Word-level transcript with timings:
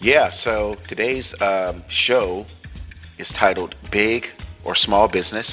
Yeah, 0.00 0.30
so 0.44 0.76
today's 0.88 1.24
um, 1.40 1.82
show 2.06 2.46
is 3.18 3.26
titled 3.42 3.74
Big 3.90 4.22
or 4.64 4.76
Small 4.76 5.08
Business 5.08 5.46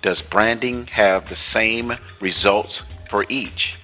Does 0.00 0.16
Branding 0.30 0.86
Have 0.92 1.24
the 1.24 1.34
Same 1.52 1.90
Results 2.20 2.70
for 3.10 3.28
Each? 3.28 3.74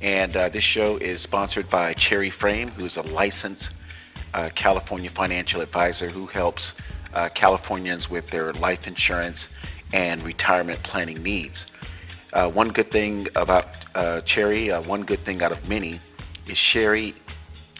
And 0.00 0.34
uh, 0.34 0.48
this 0.48 0.64
show 0.72 0.96
is 0.98 1.20
sponsored 1.24 1.68
by 1.70 1.94
Cherry 2.08 2.32
Frame, 2.40 2.70
who's 2.70 2.92
a 2.96 3.02
licensed 3.02 3.62
uh, 4.32 4.48
California 4.56 5.10
financial 5.14 5.60
advisor 5.60 6.08
who 6.10 6.26
helps 6.28 6.62
uh, 7.14 7.28
Californians 7.38 8.04
with 8.10 8.24
their 8.32 8.54
life 8.54 8.80
insurance 8.86 9.36
and 9.92 10.24
retirement 10.24 10.82
planning 10.90 11.22
needs. 11.22 11.54
Uh, 12.32 12.46
one 12.46 12.70
good 12.70 12.90
thing 12.90 13.26
about 13.36 13.66
uh, 13.94 14.22
Cherry, 14.34 14.72
uh, 14.72 14.80
one 14.80 15.02
good 15.02 15.22
thing 15.26 15.42
out 15.42 15.52
of 15.52 15.62
many, 15.68 16.00
is 16.48 16.56
Cherry 16.72 17.14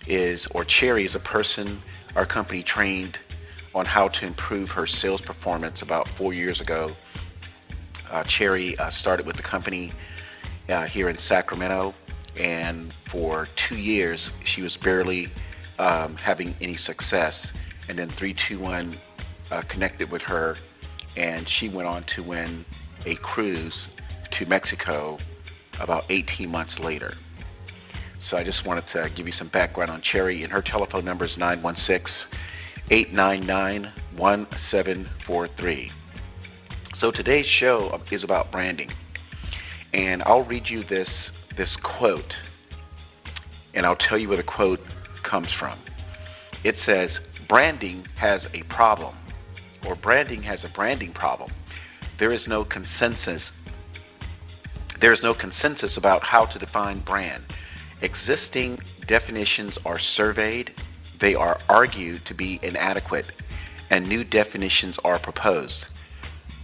is 0.07 0.41
or 0.53 0.65
Cherry 0.81 1.07
is 1.07 1.15
a 1.15 1.21
person 1.21 1.83
our 2.15 2.27
company 2.27 2.65
trained 2.75 3.17
on 3.75 3.87
how 3.87 4.09
to 4.09 4.27
improve 4.27 4.69
her 4.71 4.87
sales 5.01 5.21
performance 5.27 5.77
about 5.83 6.07
four 6.19 6.35
years 6.35 6.61
ago. 6.61 6.91
Uh, 8.11 8.25
Cherry 8.39 8.77
uh, 8.79 8.91
started 9.01 9.27
with 9.27 9.37
the 9.37 9.43
company 9.43 9.93
uh, 10.69 10.87
here 10.87 11.09
in 11.09 11.17
Sacramento, 11.29 11.95
and 12.39 12.93
for 13.13 13.47
two 13.69 13.77
years 13.77 14.19
she 14.55 14.63
was 14.63 14.77
barely 14.83 15.29
um, 15.79 16.17
having 16.17 16.55
any 16.61 16.79
success. 16.87 17.35
And 17.89 17.99
then 17.99 18.09
321 18.19 18.99
uh, 19.51 19.63
connected 19.71 20.11
with 20.11 20.23
her, 20.23 20.57
and 21.17 21.47
she 21.59 21.69
went 21.69 21.89
on 21.89 22.05
to 22.17 22.23
win 22.23 22.65
a 23.07 23.17
cruise 23.17 23.75
to 24.39 24.47
Mexico 24.47 25.19
about 25.81 26.05
18 26.11 26.49
months 26.49 26.73
later. 26.81 27.15
So 28.31 28.37
I 28.37 28.45
just 28.45 28.65
wanted 28.65 28.85
to 28.93 29.09
give 29.17 29.27
you 29.27 29.33
some 29.37 29.49
background 29.49 29.91
on 29.91 30.03
Cherry, 30.13 30.45
and 30.45 30.53
her 30.53 30.63
telephone 30.63 31.05
number 31.05 31.25
is 31.25 31.33
916 31.37 32.07
899 32.89 33.93
1743. 34.17 35.91
So 37.01 37.11
today's 37.11 37.47
show 37.59 37.99
is 38.13 38.23
about 38.23 38.53
branding, 38.53 38.91
and 39.93 40.23
I'll 40.23 40.45
read 40.45 40.65
you 40.69 40.85
this 40.89 41.09
this 41.59 41.69
quote, 41.83 42.33
and 43.75 43.85
I'll 43.85 43.97
tell 43.97 44.17
you 44.17 44.29
where 44.29 44.37
the 44.37 44.45
quote 44.45 44.81
comes 45.29 45.49
from. 45.59 45.81
It 46.63 46.77
says, 46.87 47.11
"Branding 47.49 48.05
has 48.17 48.43
a 48.55 48.63
problem, 48.73 49.17
or 49.85 49.97
branding 49.97 50.45
has 50.45 50.61
a 50.63 50.69
branding 50.69 51.13
problem. 51.13 51.51
There 52.21 52.33
is 52.33 52.47
no 52.47 52.65
consensus. 52.65 53.43
There 55.01 55.13
is 55.13 55.21
no 55.21 55.35
consensus 55.35 55.97
about 55.97 56.23
how 56.23 56.45
to 56.47 56.59
define 56.61 57.01
brand. 57.01 57.43
Existing 58.03 58.79
definitions 59.09 59.75
are 59.85 60.01
surveyed, 60.17 60.71
they 61.21 61.35
are 61.35 61.61
argued 61.69 62.23
to 62.27 62.35
be 62.35 62.59
inadequate, 62.63 63.27
and 63.91 64.09
new 64.09 64.25
definitions 64.25 64.97
are 65.05 65.19
proposed. 65.19 65.85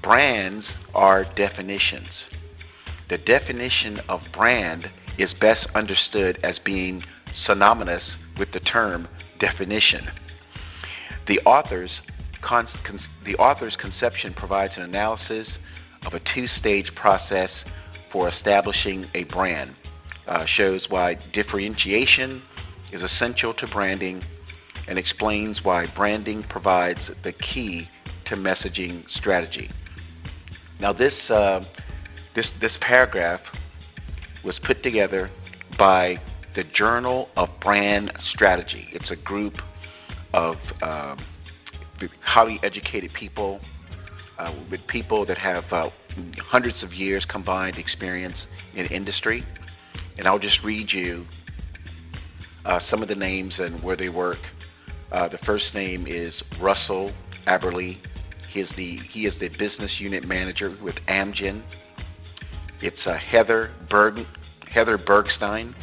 Brands 0.03 0.65
are 0.95 1.25
definitions. 1.35 2.09
The 3.11 3.19
definition 3.19 4.01
of 4.09 4.21
brand 4.35 4.87
is 5.19 5.31
best 5.41 5.67
understood 5.75 6.39
as 6.43 6.55
being 6.65 7.03
synonymous 7.47 8.03
with 8.39 8.49
the 8.53 8.61
term 8.61 9.07
definition. 9.39 10.09
The 11.29 11.41
author's, 11.41 11.91
con- 12.43 12.69
con- 12.87 13.01
the 13.27 13.37
author's 13.37 13.77
conception 13.79 14.33
provides 14.33 14.73
an 14.77 14.83
analysis 14.83 15.49
of 16.07 16.15
a 16.15 16.21
two 16.35 16.47
stage 16.59 16.91
process 16.95 17.51
for 18.11 18.31
establishing 18.31 19.07
a 19.15 19.25
brand 19.25 19.75
uh, 20.27 20.45
shows 20.57 20.87
why 20.89 21.15
differentiation 21.33 22.43
is 22.93 23.03
essential 23.03 23.55
to 23.55 23.67
branding 23.69 24.23
and 24.89 24.99
explains 24.99 25.59
why 25.63 25.87
branding 25.97 26.45
provides 26.49 27.01
the 27.25 27.33
key 27.33 27.89
to 28.27 28.37
messaging 28.37 29.05
strategy. 29.19 29.71
Now, 30.81 30.93
this, 30.93 31.15
uh, 31.31 31.61
this, 32.35 32.47
this 32.61 32.73
paragraph 32.81 33.41
was 34.45 34.55
put 34.67 34.83
together 34.83 35.31
by 35.79 36.17
the 36.55 36.65
Journal 36.77 37.29
of 37.37 37.49
Brand 37.61 38.13
Strategy. 38.35 38.87
It's 38.93 39.11
a 39.11 39.17
group 39.17 39.55
of 40.33 40.57
um, 40.83 41.25
highly 42.23 42.61
educated 42.63 43.11
people, 43.19 43.61
uh, 44.39 44.53
with 44.71 44.81
people 44.89 45.25
that 45.27 45.39
have 45.39 45.65
uh, 45.73 45.89
hundreds 46.39 46.83
of 46.83 46.93
years 46.93 47.25
combined 47.29 47.79
experience 47.79 48.37
in 48.75 48.87
industry 48.87 49.45
and 50.19 50.27
I'll 50.27 50.39
just 50.39 50.59
read 50.65 50.91
you 50.93 51.27
uh, 52.65 52.81
some 52.91 53.03
of 53.03 53.09
the 53.09 53.15
names 53.15 53.55
and 53.59 53.83
where 53.83 53.97
they 53.97 54.09
work. 54.09 54.39
Uh, 55.13 55.29
the 55.29 55.39
first 55.47 55.65
name 55.75 56.07
is 56.09 56.33
Russell 56.61 57.13
Aberly. 57.47 57.99
He 58.53 58.61
is 58.61 58.69
the 58.77 58.99
he 59.13 59.27
is 59.27 59.35
the 59.41 59.49
business 59.49 59.91
unit 59.99 60.27
manager 60.27 60.77
with 60.83 60.97
Amgen. 61.09 61.63
It's 62.83 62.97
uh, 63.07 63.17
Heather 63.31 63.73
Berg 63.89 64.27
Heather 64.73 64.99
Bergstein. 64.99 65.75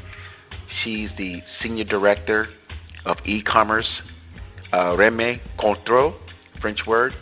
She's 0.84 1.10
the 1.18 1.42
senior 1.62 1.84
director 1.86 2.48
of 3.06 3.18
e-commerce. 3.26 3.90
Uh, 4.72 4.96
Reme 4.96 5.40
Contreau, 5.60 6.16
French 6.60 6.80
word. 6.88 7.14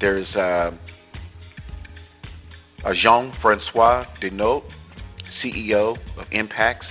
There's 0.00 0.26
uh, 0.34 0.72
Jean-Francois 3.02 4.06
Denot. 4.20 4.64
CEO 5.42 5.96
of 6.18 6.26
Impacts. 6.32 6.86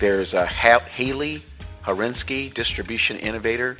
There's 0.00 0.32
uh, 0.34 0.46
Haley 0.46 1.44
Harinsky, 1.86 2.54
distribution 2.54 3.18
innovator, 3.18 3.76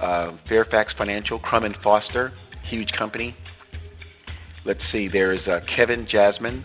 uh, 0.00 0.32
Fairfax 0.48 0.92
Financial, 0.96 1.38
Crum 1.38 1.64
and 1.64 1.76
Forster, 1.82 2.32
huge 2.68 2.90
company. 2.96 3.36
Let's 4.64 4.80
see, 4.92 5.08
there's 5.08 5.46
uh, 5.46 5.60
Kevin 5.74 6.06
Jasmine, 6.10 6.64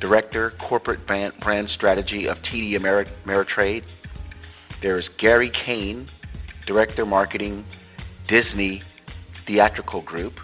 Director, 0.00 0.52
Corporate 0.68 1.06
Brand, 1.06 1.68
Strategy 1.74 2.26
of 2.26 2.38
TD 2.38 2.72
Ameri- 2.72 3.10
Ameritrade. 3.26 3.82
There's 4.82 5.08
Gary 5.18 5.50
Kane, 5.64 6.08
Director, 6.66 7.06
Marketing, 7.06 7.64
Disney 8.28 8.82
Theatrical 9.46 10.02
Group. 10.02 10.34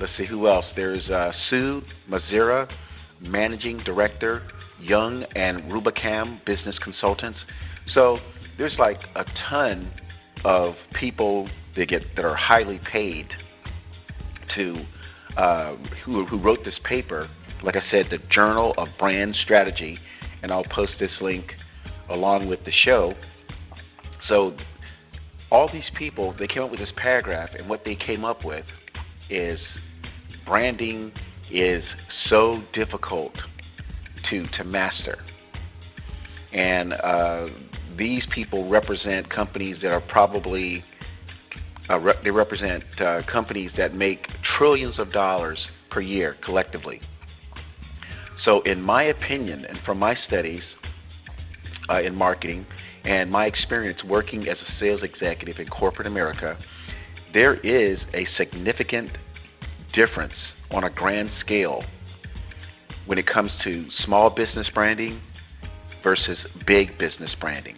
Let's 0.00 0.12
see 0.16 0.26
who 0.26 0.48
else. 0.48 0.64
There's 0.74 1.08
uh, 1.10 1.32
Sue 1.48 1.82
Mazira, 2.10 2.68
managing 3.22 3.78
director, 3.78 4.42
Young 4.80 5.24
and 5.34 5.62
Rubicam 5.64 6.44
Business 6.44 6.76
Consultants. 6.82 7.38
So 7.94 8.18
there's 8.58 8.76
like 8.78 9.00
a 9.14 9.24
ton 9.48 9.92
of 10.44 10.74
people 10.98 11.48
that 11.76 11.88
get 11.88 12.02
that 12.16 12.24
are 12.24 12.36
highly 12.36 12.80
paid 12.90 13.28
to 14.56 14.84
uh, 15.36 15.76
who 16.04 16.26
who 16.26 16.38
wrote 16.38 16.64
this 16.64 16.74
paper. 16.84 17.28
Like 17.62 17.76
I 17.76 17.82
said, 17.90 18.06
the 18.10 18.18
Journal 18.30 18.74
of 18.76 18.88
Brand 18.98 19.36
Strategy, 19.44 19.98
and 20.42 20.52
I'll 20.52 20.64
post 20.64 20.92
this 20.98 21.12
link 21.20 21.44
along 22.10 22.48
with 22.48 22.64
the 22.64 22.72
show. 22.84 23.14
So 24.28 24.56
all 25.50 25.70
these 25.72 25.90
people 25.96 26.34
they 26.38 26.48
came 26.48 26.62
up 26.62 26.70
with 26.70 26.80
this 26.80 26.92
paragraph, 26.96 27.50
and 27.56 27.68
what 27.68 27.82
they 27.84 27.94
came 27.94 28.24
up 28.24 28.44
with 28.44 28.64
is 29.30 29.58
branding 30.44 31.12
is 31.52 31.82
so 32.28 32.62
difficult 32.72 33.32
to 34.30 34.46
to 34.56 34.64
master. 34.64 35.18
And 36.52 36.92
uh, 36.92 37.46
these 37.96 38.22
people 38.34 38.68
represent 38.68 39.30
companies 39.30 39.76
that 39.82 39.90
are 39.90 40.00
probably 40.00 40.84
uh, 41.88 41.98
re- 41.98 42.14
they 42.22 42.30
represent 42.30 42.84
uh, 43.00 43.22
companies 43.30 43.70
that 43.76 43.94
make 43.94 44.26
trillions 44.56 44.98
of 44.98 45.12
dollars 45.12 45.58
per 45.90 46.00
year 46.00 46.36
collectively. 46.44 47.00
So, 48.44 48.62
in 48.62 48.80
my 48.80 49.04
opinion, 49.04 49.64
and 49.64 49.78
from 49.84 49.98
my 49.98 50.16
studies 50.26 50.62
uh, 51.88 52.02
in 52.02 52.14
marketing 52.14 52.66
and 53.04 53.30
my 53.30 53.46
experience 53.46 54.02
working 54.04 54.48
as 54.48 54.56
a 54.56 54.80
sales 54.80 55.00
executive 55.02 55.58
in 55.58 55.68
corporate 55.68 56.06
America, 56.06 56.56
there 57.34 57.54
is 57.54 57.98
a 58.14 58.26
significant 58.36 59.10
difference 59.94 60.34
on 60.72 60.84
a 60.84 60.90
grand 60.90 61.30
scale 61.40 61.82
when 63.06 63.18
it 63.18 63.26
comes 63.26 63.50
to 63.64 63.86
small 64.04 64.30
business 64.30 64.68
branding 64.74 65.20
versus 66.02 66.38
big 66.66 66.98
business 66.98 67.30
branding. 67.40 67.76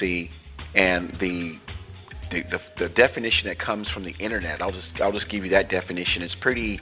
See, 0.00 0.30
and 0.74 1.16
the 1.20 1.58
the, 2.30 2.42
the, 2.50 2.58
the 2.80 2.88
definition 2.88 3.46
that 3.46 3.60
comes 3.60 3.86
from 3.94 4.02
the 4.04 4.14
internet, 4.18 4.60
I'll 4.60 4.72
just 4.72 4.88
I'll 5.02 5.12
just 5.12 5.30
give 5.30 5.44
you 5.44 5.50
that 5.50 5.70
definition. 5.70 6.22
It's 6.22 6.34
pretty 6.40 6.80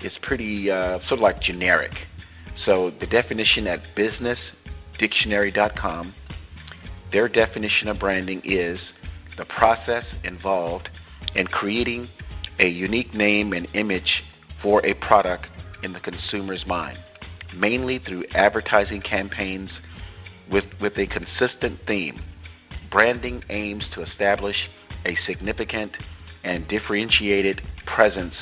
it's 0.00 0.16
pretty 0.22 0.68
uh, 0.70 0.98
sort 1.08 1.12
of 1.12 1.20
like 1.20 1.40
generic. 1.40 1.92
So 2.66 2.90
the 3.00 3.06
definition 3.06 3.66
at 3.66 3.80
businessdictionary.com, 3.96 6.14
their 7.12 7.28
definition 7.28 7.88
of 7.88 7.98
branding 7.98 8.42
is 8.44 8.78
the 9.38 9.46
process 9.46 10.04
involved 10.24 10.90
in 11.34 11.46
creating 11.46 12.08
a 12.58 12.66
unique 12.66 13.14
name 13.14 13.54
and 13.54 13.66
image 13.74 14.22
for 14.62 14.84
a 14.86 14.94
product 14.94 15.46
in 15.82 15.92
the 15.92 16.00
consumer's 16.00 16.64
mind, 16.66 16.98
mainly 17.56 17.98
through 17.98 18.24
advertising 18.34 19.00
campaigns 19.02 19.70
with, 20.50 20.64
with 20.80 20.92
a 20.96 21.06
consistent 21.06 21.80
theme. 21.86 22.20
branding 22.90 23.42
aims 23.48 23.84
to 23.94 24.02
establish 24.02 24.56
a 25.06 25.16
significant 25.26 25.92
and 26.44 26.68
differentiated 26.68 27.60
presence 27.96 28.34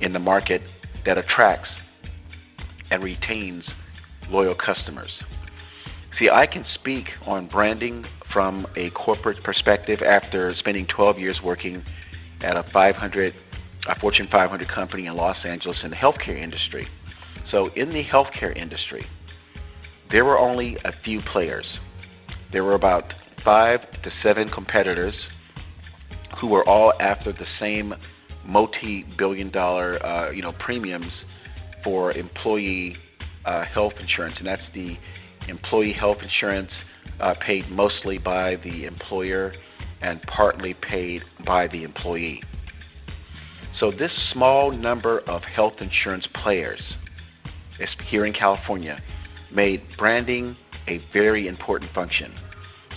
in 0.00 0.12
the 0.12 0.18
market 0.18 0.62
that 1.06 1.18
attracts 1.18 1.68
and 2.90 3.02
retains 3.02 3.64
loyal 4.28 4.54
customers. 4.54 5.10
See, 6.18 6.28
I 6.30 6.46
can 6.46 6.64
speak 6.74 7.06
on 7.26 7.48
branding 7.48 8.04
from 8.32 8.66
a 8.76 8.90
corporate 8.90 9.42
perspective 9.42 10.00
after 10.00 10.54
spending 10.58 10.86
12 10.94 11.18
years 11.18 11.40
working 11.42 11.82
at 12.42 12.56
a 12.56 12.64
500, 12.72 13.34
a 13.88 13.98
Fortune 14.00 14.28
500 14.32 14.68
company 14.68 15.06
in 15.06 15.14
Los 15.14 15.36
Angeles 15.44 15.78
in 15.82 15.90
the 15.90 15.96
healthcare 15.96 16.40
industry. 16.40 16.88
So, 17.50 17.68
in 17.76 17.90
the 17.90 18.04
healthcare 18.04 18.56
industry, 18.56 19.04
there 20.10 20.24
were 20.24 20.38
only 20.38 20.76
a 20.84 20.92
few 21.04 21.20
players. 21.32 21.66
There 22.52 22.64
were 22.64 22.74
about 22.74 23.12
five 23.44 23.80
to 24.02 24.10
seven 24.22 24.48
competitors 24.48 25.14
who 26.40 26.48
were 26.48 26.66
all 26.66 26.92
after 27.00 27.32
the 27.32 27.46
same 27.60 27.94
multi-billion-dollar, 28.46 30.04
uh, 30.04 30.30
you 30.30 30.42
know, 30.42 30.52
premiums 30.52 31.12
for 31.82 32.12
employee 32.12 32.96
uh, 33.44 33.64
health 33.64 33.92
insurance, 34.00 34.36
and 34.38 34.46
that's 34.46 34.62
the 34.74 34.96
employee 35.48 35.92
health 35.92 36.18
insurance 36.22 36.70
uh, 37.20 37.34
paid 37.44 37.68
mostly 37.70 38.18
by 38.18 38.56
the 38.56 38.86
employer 38.86 39.52
and 40.00 40.20
partly 40.22 40.74
paid 40.74 41.22
by 41.46 41.66
the 41.68 41.82
employee. 41.82 42.42
So, 43.80 43.90
this 43.90 44.12
small 44.32 44.70
number 44.70 45.20
of 45.20 45.42
health 45.42 45.74
insurance 45.80 46.26
players 46.42 46.80
here 48.08 48.24
in 48.24 48.32
California 48.32 49.00
made 49.52 49.82
branding 49.98 50.56
a 50.86 51.00
very 51.12 51.48
important 51.48 51.92
function. 51.92 52.32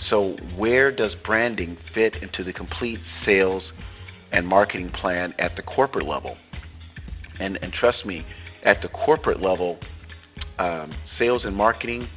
So, 0.08 0.36
where 0.56 0.94
does 0.94 1.12
branding 1.24 1.76
fit 1.94 2.14
into 2.22 2.44
the 2.44 2.52
complete 2.52 3.00
sales 3.24 3.62
and 4.32 4.46
marketing 4.46 4.90
plan 4.90 5.34
at 5.38 5.56
the 5.56 5.62
corporate 5.62 6.06
level? 6.06 6.36
And, 7.40 7.58
and 7.62 7.72
trust 7.72 8.06
me, 8.06 8.24
at 8.64 8.82
the 8.82 8.88
corporate 8.88 9.40
level, 9.40 9.78
um, 10.58 10.92
sales 11.18 11.42
and 11.44 11.54
marketing 11.54 12.08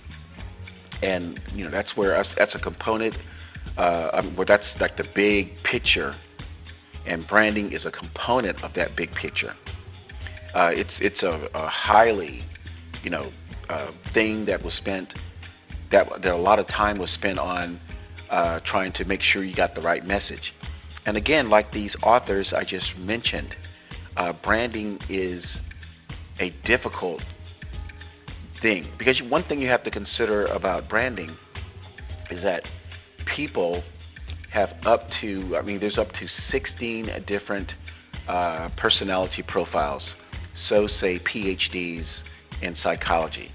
and 1.02 1.40
you 1.54 1.66
know 1.66 1.72
that's 1.72 1.90
where 1.96 2.18
us, 2.18 2.28
that's 2.38 2.54
a 2.56 2.60
component 2.60 3.16
uh, 3.78 4.22
where 4.36 4.46
that's 4.46 4.64
like 4.80 4.98
the 4.98 5.04
big 5.16 5.52
picture, 5.64 6.16
and 7.06 7.28
branding 7.28 7.72
is 7.74 7.86
a 7.86 7.92
component 7.92 8.64
of 8.64 8.74
that 8.76 8.96
big 8.96 9.14
picture. 9.16 9.54
Uh, 10.56 10.70
it's 10.74 10.90
it's 11.00 11.24
a, 11.24 11.48
a 11.54 11.70
highly 11.70 12.44
you 13.04 13.10
know 13.10 13.32
uh, 13.70 13.92
thing 14.14 14.46
that 14.46 14.64
was 14.64 14.74
spent 14.76 15.08
that 15.92 16.08
that 16.24 16.34
a 16.34 16.38
lot 16.38 16.60
of 16.60 16.68
time 16.68 16.98
was 16.98 17.10
spent 17.18 17.40
on 17.40 17.80
uh, 18.30 18.60
trying 18.70 18.94
to 18.94 19.06
make 19.06 19.22
sure 19.22 19.44
you 19.44 19.56
got 19.56 19.76
the 19.76 19.82
right 19.82 20.06
message. 20.06 20.54
And 21.06 21.18
again, 21.18 21.50
like 21.50 21.72
these 21.72 21.92
authors 22.04 22.48
I 22.56 22.64
just 22.64 22.86
mentioned, 22.98 23.56
uh, 24.18 24.34
branding 24.44 25.00
is 25.10 25.44
a 26.40 26.54
difficult 26.68 27.22
thing. 28.62 28.92
Because 28.98 29.20
one 29.30 29.44
thing 29.46 29.62
you 29.62 29.70
have 29.70 29.84
to 29.84 29.92
consider 29.92 30.46
about 30.48 30.90
branding 30.90 31.36
is 32.30 32.44
that 32.44 32.64
people 33.36 33.84
have 34.52 34.70
up 34.86 35.08
to, 35.22 35.56
I 35.58 35.62
mean, 35.62 35.80
there's 35.80 35.98
up 35.98 36.10
to 36.10 36.28
16 36.52 37.10
different 37.28 37.70
uh, 38.28 38.70
personality 38.78 39.44
profiles. 39.48 40.04
So 40.70 40.88
say 41.00 41.20
PhDs 41.34 42.06
in 42.62 42.76
psychology. 42.84 43.50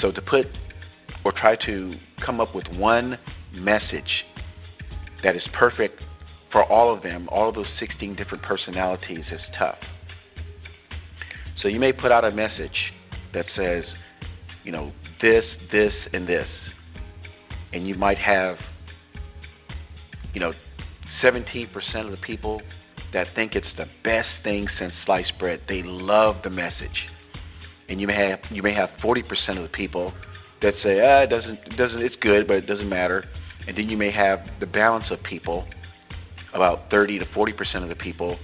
So 0.00 0.12
to 0.12 0.22
put 0.22 0.46
or 1.24 1.32
try 1.32 1.56
to 1.66 1.94
come 2.24 2.40
up 2.40 2.54
with 2.54 2.66
one 2.68 3.18
message 3.52 4.24
that 5.22 5.36
is 5.36 5.42
perfect 5.58 6.00
for 6.52 6.64
all 6.64 6.94
of 6.94 7.02
them, 7.02 7.28
all 7.30 7.48
of 7.48 7.54
those 7.54 7.66
16 7.78 8.16
different 8.16 8.42
personalities, 8.42 9.24
is 9.30 9.40
tough. 9.58 9.78
So 11.62 11.68
you 11.68 11.78
may 11.78 11.92
put 11.92 12.10
out 12.10 12.24
a 12.24 12.30
message 12.30 12.92
that 13.34 13.46
says, 13.56 13.84
you 14.64 14.72
know, 14.72 14.92
this, 15.20 15.44
this, 15.70 15.92
and 16.12 16.26
this. 16.26 16.48
And 17.72 17.86
you 17.86 17.94
might 17.94 18.18
have, 18.18 18.56
you 20.34 20.40
know, 20.40 20.52
17% 21.22 21.68
of 22.04 22.10
the 22.10 22.16
people 22.18 22.62
that 23.12 23.26
think 23.34 23.54
it's 23.54 23.66
the 23.76 23.86
best 24.04 24.28
thing 24.44 24.68
since 24.78 24.92
sliced 25.04 25.32
bread. 25.38 25.60
They 25.68 25.82
love 25.82 26.36
the 26.44 26.50
message. 26.50 27.08
And 27.88 28.00
you 28.00 28.06
may 28.06 28.28
have 28.28 28.38
you 28.50 28.62
may 28.62 28.72
have 28.72 28.90
40% 29.02 29.24
of 29.56 29.62
the 29.62 29.68
people 29.68 30.12
that 30.62 30.74
say, 30.82 31.00
ah, 31.00 31.22
it 31.22 31.30
doesn't 31.30 31.58
it 31.66 31.76
doesn't 31.76 32.00
it's 32.00 32.14
good, 32.20 32.46
but 32.46 32.56
it 32.56 32.66
doesn't 32.66 32.88
matter. 32.88 33.24
And 33.66 33.76
then 33.76 33.90
you 33.90 33.96
may 33.96 34.12
have 34.12 34.40
the 34.60 34.66
balance 34.66 35.06
of 35.10 35.22
people, 35.22 35.66
about 36.54 36.90
30 36.90 37.18
to 37.18 37.24
40% 37.26 37.82
of 37.82 37.88
the 37.88 37.94
people 37.96 38.38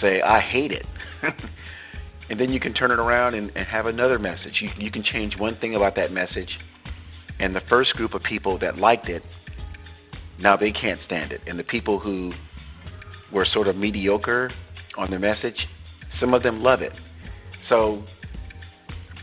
say, 0.00 0.22
I 0.22 0.40
hate 0.40 0.72
it. 0.72 0.86
and 2.30 2.40
then 2.40 2.50
you 2.50 2.60
can 2.60 2.72
turn 2.72 2.90
it 2.90 2.98
around 2.98 3.34
and, 3.34 3.50
and 3.54 3.66
have 3.66 3.86
another 3.86 4.18
message. 4.18 4.60
You, 4.60 4.70
you 4.78 4.90
can 4.90 5.02
change 5.02 5.36
one 5.38 5.56
thing 5.58 5.74
about 5.74 5.94
that 5.96 6.12
message, 6.12 6.48
and 7.38 7.54
the 7.54 7.60
first 7.68 7.92
group 7.94 8.14
of 8.14 8.22
people 8.22 8.58
that 8.60 8.78
liked 8.78 9.08
it, 9.08 9.22
now 10.40 10.56
they 10.56 10.72
can't 10.72 11.00
stand 11.06 11.32
it. 11.32 11.40
And 11.46 11.58
the 11.58 11.64
people 11.64 11.98
who 11.98 12.32
were 13.32 13.44
sort 13.44 13.68
of 13.68 13.76
mediocre 13.76 14.50
on 14.96 15.10
their 15.10 15.18
message, 15.18 15.56
some 16.18 16.34
of 16.34 16.42
them 16.42 16.62
love 16.62 16.82
it. 16.82 16.92
So 17.68 18.02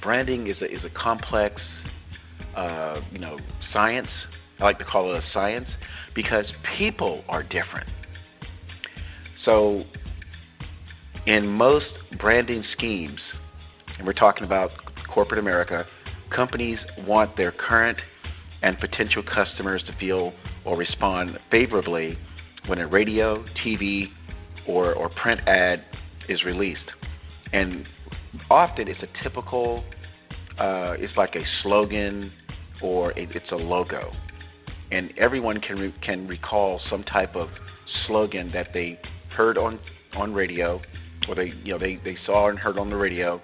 branding 0.02 0.48
is 0.48 0.58
a, 0.62 0.66
is 0.66 0.84
a 0.86 0.90
complex, 0.90 1.62
uh, 2.56 3.02
you 3.12 3.20
know, 3.20 3.38
science. 3.74 4.08
I 4.60 4.64
like 4.64 4.80
to 4.80 4.86
call 4.86 5.14
it 5.14 5.18
a 5.18 5.24
science 5.34 5.68
because 6.16 6.46
people 6.78 7.24
are 7.28 7.44
different. 7.44 7.90
So 9.46 9.84
in 11.26 11.48
most 11.48 11.86
branding 12.20 12.64
schemes, 12.76 13.20
and 13.98 14.06
we're 14.06 14.14
talking 14.14 14.44
about 14.44 14.72
corporate 15.14 15.40
America, 15.40 15.86
companies 16.34 16.80
want 17.06 17.36
their 17.38 17.52
current 17.52 17.98
and 18.62 18.80
potential 18.80 19.24
customers 19.24 19.84
to 19.88 19.94
feel 20.00 20.34
or 20.66 20.78
respond 20.78 21.38
favorably 21.52 22.18
when 22.68 22.80
a 22.80 22.88
radio, 22.88 23.46
TV, 23.66 24.08
or, 24.68 24.94
or 24.94 25.10
print 25.10 25.42
ad 25.48 25.84
is 26.28 26.44
released. 26.44 26.80
And 27.54 27.86
often 28.50 28.88
it's 28.88 29.02
a 29.02 29.24
typical, 29.24 29.84
uh, 30.60 30.96
it's 30.98 31.16
like 31.16 31.36
a 31.36 31.44
slogan 31.64 32.32
or 32.82 33.12
it, 33.12 33.30
it's 33.34 33.52
a 33.52 33.56
logo. 33.56 34.12
And 34.92 35.14
everyone 35.18 35.60
can, 35.62 35.78
re- 35.78 35.96
can 36.02 36.28
recall 36.28 36.82
some 36.90 37.04
type 37.04 37.36
of 37.36 37.50
slogan 38.06 38.52
that 38.54 38.68
they 38.74 39.00
heard 39.36 39.58
on, 39.58 39.80
on 40.16 40.34
radio 40.34 40.82
or 41.28 41.36
they 41.36 41.54
you 41.64 41.74
know 41.74 41.80
they 41.80 42.00
they 42.04 42.18
saw 42.26 42.50
and 42.50 42.58
heard 42.58 42.78
on 42.78 42.90
the 42.90 42.96
radio, 42.96 43.40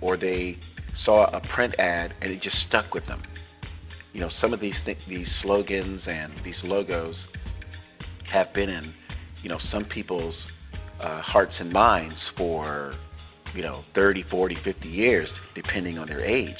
or 0.00 0.16
they 0.16 0.58
saw 1.04 1.26
a 1.26 1.40
print 1.54 1.74
ad 1.78 2.14
and 2.20 2.30
it 2.30 2.42
just 2.42 2.56
stuck 2.68 2.94
with 2.94 3.06
them. 3.06 3.22
You 4.12 4.20
know, 4.20 4.30
some 4.40 4.52
of 4.52 4.60
these 4.60 4.74
th- 4.84 4.98
these 5.08 5.26
slogans 5.42 6.00
and 6.06 6.32
these 6.44 6.56
logos 6.64 7.14
have 8.30 8.52
been 8.54 8.68
in 8.68 8.92
you 9.42 9.48
know 9.48 9.58
some 9.70 9.84
people's 9.84 10.34
uh, 11.00 11.20
hearts 11.22 11.52
and 11.60 11.72
minds 11.72 12.16
for 12.36 12.94
you 13.54 13.62
know 13.62 13.84
30, 13.94 14.24
40, 14.30 14.56
50 14.64 14.88
years, 14.88 15.28
depending 15.54 15.98
on 15.98 16.08
their 16.08 16.24
age. 16.24 16.56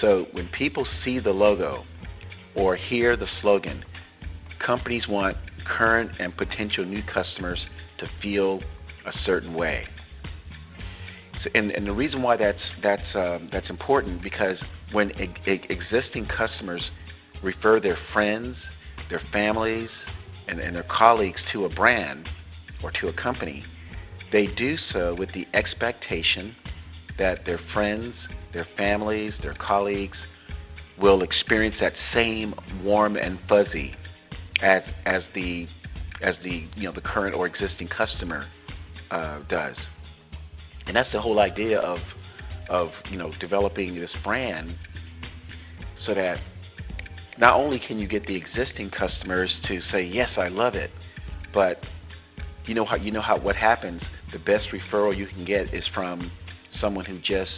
So 0.00 0.26
when 0.32 0.48
people 0.56 0.86
see 1.04 1.18
the 1.18 1.30
logo 1.30 1.84
or 2.54 2.76
hear 2.76 3.16
the 3.16 3.26
slogan, 3.40 3.84
companies 4.64 5.06
want 5.08 5.36
current 5.66 6.10
and 6.18 6.36
potential 6.36 6.84
new 6.84 7.02
customers 7.12 7.58
to 7.98 8.06
feel 8.20 8.60
a 9.06 9.12
certain 9.24 9.54
way. 9.54 9.84
And, 11.54 11.70
and 11.70 11.86
the 11.86 11.92
reason 11.92 12.22
why 12.22 12.36
that's 12.36 12.58
that's 12.82 13.14
um, 13.14 13.48
that's 13.52 13.68
important 13.70 14.22
because 14.22 14.56
when 14.92 15.10
e- 15.12 15.50
e- 15.50 15.60
existing 15.68 16.26
customers 16.26 16.82
refer 17.42 17.80
their 17.80 17.98
friends, 18.12 18.56
their 19.10 19.22
families, 19.32 19.88
and, 20.48 20.60
and 20.60 20.74
their 20.76 20.84
colleagues 20.84 21.40
to 21.52 21.64
a 21.64 21.68
brand 21.68 22.28
or 22.82 22.90
to 23.00 23.08
a 23.08 23.12
company, 23.12 23.64
they 24.32 24.46
do 24.46 24.76
so 24.92 25.14
with 25.14 25.30
the 25.34 25.46
expectation 25.54 26.54
that 27.18 27.44
their 27.44 27.60
friends, 27.72 28.14
their 28.52 28.66
families, 28.76 29.32
their 29.42 29.54
colleagues 29.54 30.16
will 31.00 31.22
experience 31.22 31.76
that 31.80 31.92
same 32.14 32.54
warm 32.82 33.16
and 33.16 33.38
fuzzy 33.48 33.94
as 34.62 34.82
as 35.06 35.22
the 35.34 35.66
as 36.22 36.34
the 36.44 36.66
you 36.76 36.84
know 36.84 36.92
the 36.92 37.00
current 37.00 37.34
or 37.34 37.46
existing 37.46 37.88
customer 37.88 38.46
uh, 39.10 39.40
does, 39.48 39.76
and 40.86 40.96
that's 40.96 41.10
the 41.12 41.20
whole 41.20 41.38
idea 41.38 41.78
of 41.78 41.98
of 42.68 42.88
you 43.10 43.16
know 43.16 43.32
developing 43.40 43.94
this 43.94 44.10
brand 44.24 44.76
so 46.06 46.14
that 46.14 46.38
not 47.38 47.54
only 47.54 47.80
can 47.86 47.98
you 47.98 48.06
get 48.06 48.26
the 48.26 48.36
existing 48.36 48.90
customers 48.90 49.50
to 49.68 49.80
say 49.90 50.02
yes 50.02 50.28
I 50.36 50.48
love 50.48 50.74
it, 50.74 50.90
but 51.54 51.78
you 52.66 52.74
know 52.74 52.84
how 52.84 52.96
you 52.96 53.10
know 53.10 53.22
how 53.22 53.38
what 53.38 53.56
happens. 53.56 54.02
The 54.32 54.38
best 54.38 54.68
referral 54.72 55.16
you 55.16 55.26
can 55.26 55.44
get 55.44 55.74
is 55.74 55.84
from 55.94 56.30
someone 56.80 57.04
who 57.04 57.18
just 57.18 57.50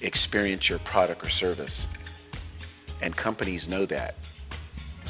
experienced 0.00 0.68
your 0.68 0.78
product 0.90 1.22
or 1.24 1.30
service, 1.40 1.72
and 3.02 3.16
companies 3.16 3.62
know 3.68 3.86
that. 3.86 4.14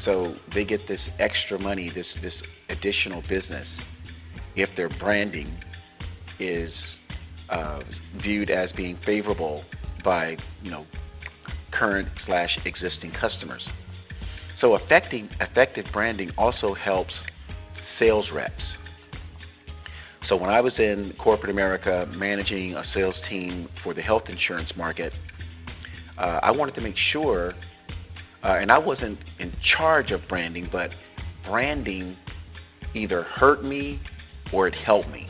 So 0.05 0.35
they 0.53 0.63
get 0.63 0.87
this 0.87 0.99
extra 1.19 1.59
money, 1.59 1.91
this 1.93 2.05
this 2.21 2.33
additional 2.69 3.21
business, 3.29 3.67
if 4.55 4.69
their 4.75 4.89
branding 4.89 5.59
is 6.39 6.71
uh, 7.49 7.79
viewed 8.21 8.49
as 8.49 8.69
being 8.73 8.97
favorable 9.05 9.63
by 10.03 10.37
you 10.61 10.71
know 10.71 10.85
current 11.71 12.07
slash 12.25 12.57
existing 12.65 13.11
customers. 13.19 13.61
So 14.61 14.75
effective 14.75 15.29
effective 15.39 15.85
branding 15.93 16.31
also 16.37 16.73
helps 16.73 17.13
sales 17.97 18.25
reps. 18.33 18.63
So 20.27 20.35
when 20.35 20.49
I 20.49 20.61
was 20.61 20.73
in 20.77 21.13
corporate 21.17 21.49
America 21.49 22.05
managing 22.15 22.75
a 22.75 22.83
sales 22.93 23.15
team 23.29 23.67
for 23.83 23.93
the 23.93 24.01
health 24.01 24.23
insurance 24.27 24.69
market, 24.77 25.11
uh, 26.17 26.39
I 26.43 26.51
wanted 26.51 26.75
to 26.75 26.81
make 26.81 26.95
sure, 27.11 27.53
uh, 28.43 28.57
and 28.59 28.71
I 28.71 28.77
wasn't 28.77 29.17
in 29.39 29.51
charge 29.77 30.11
of 30.11 30.21
branding, 30.27 30.69
but 30.71 30.91
branding 31.47 32.15
either 32.93 33.23
hurt 33.23 33.63
me 33.63 33.99
or 34.53 34.67
it 34.67 34.75
helped 34.75 35.09
me. 35.09 35.27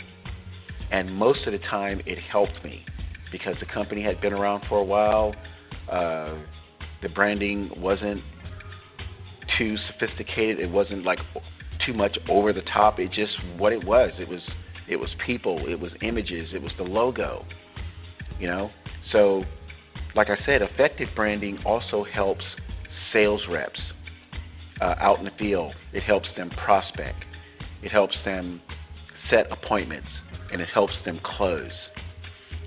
And 0.91 1.13
most 1.13 1.46
of 1.46 1.53
the 1.53 1.60
time, 1.60 2.01
it 2.05 2.17
helped 2.17 2.63
me 2.63 2.84
because 3.31 3.55
the 3.60 3.65
company 3.65 4.01
had 4.01 4.19
been 4.22 4.34
around 4.34 4.63
for 4.67 4.79
a 4.79 4.84
while. 4.84 5.36
Uh, 5.91 6.36
the 7.01 7.10
branding 7.10 7.72
wasn't 7.77 8.22
too 9.58 9.75
sophisticated. 9.91 10.60
It 10.60 10.69
wasn't 10.69 11.03
like 11.05 11.19
too 11.86 11.93
much 11.93 12.17
over 12.29 12.53
the 12.53 12.62
top. 12.62 13.00
It 13.00 13.12
just 13.12 13.34
what 13.58 13.74
it 13.74 13.84
was. 13.84 14.12
It 14.19 14.27
was 14.27 14.41
it 14.88 14.98
was 14.98 15.10
people. 15.25 15.67
It 15.67 15.79
was 15.79 15.91
images. 16.01 16.50
It 16.53 16.62
was 16.62 16.72
the 16.77 16.84
logo. 16.84 17.46
You 18.39 18.48
know. 18.48 18.69
So, 19.12 19.43
like 20.15 20.29
I 20.29 20.38
said, 20.46 20.62
effective 20.62 21.10
branding 21.15 21.60
also 21.65 22.03
helps 22.03 22.43
sales 23.13 23.41
reps 23.50 23.79
uh, 24.81 24.96
out 25.00 25.19
in 25.19 25.25
the 25.25 25.31
field. 25.38 25.74
It 25.93 26.03
helps 26.03 26.27
them 26.36 26.50
prospect. 26.50 27.24
It 27.81 27.91
helps 27.91 28.15
them 28.25 28.62
set 29.29 29.51
appointments, 29.51 30.08
and 30.51 30.62
it 30.62 30.70
helps 30.70 30.94
them 31.06 31.20
close. 31.24 31.72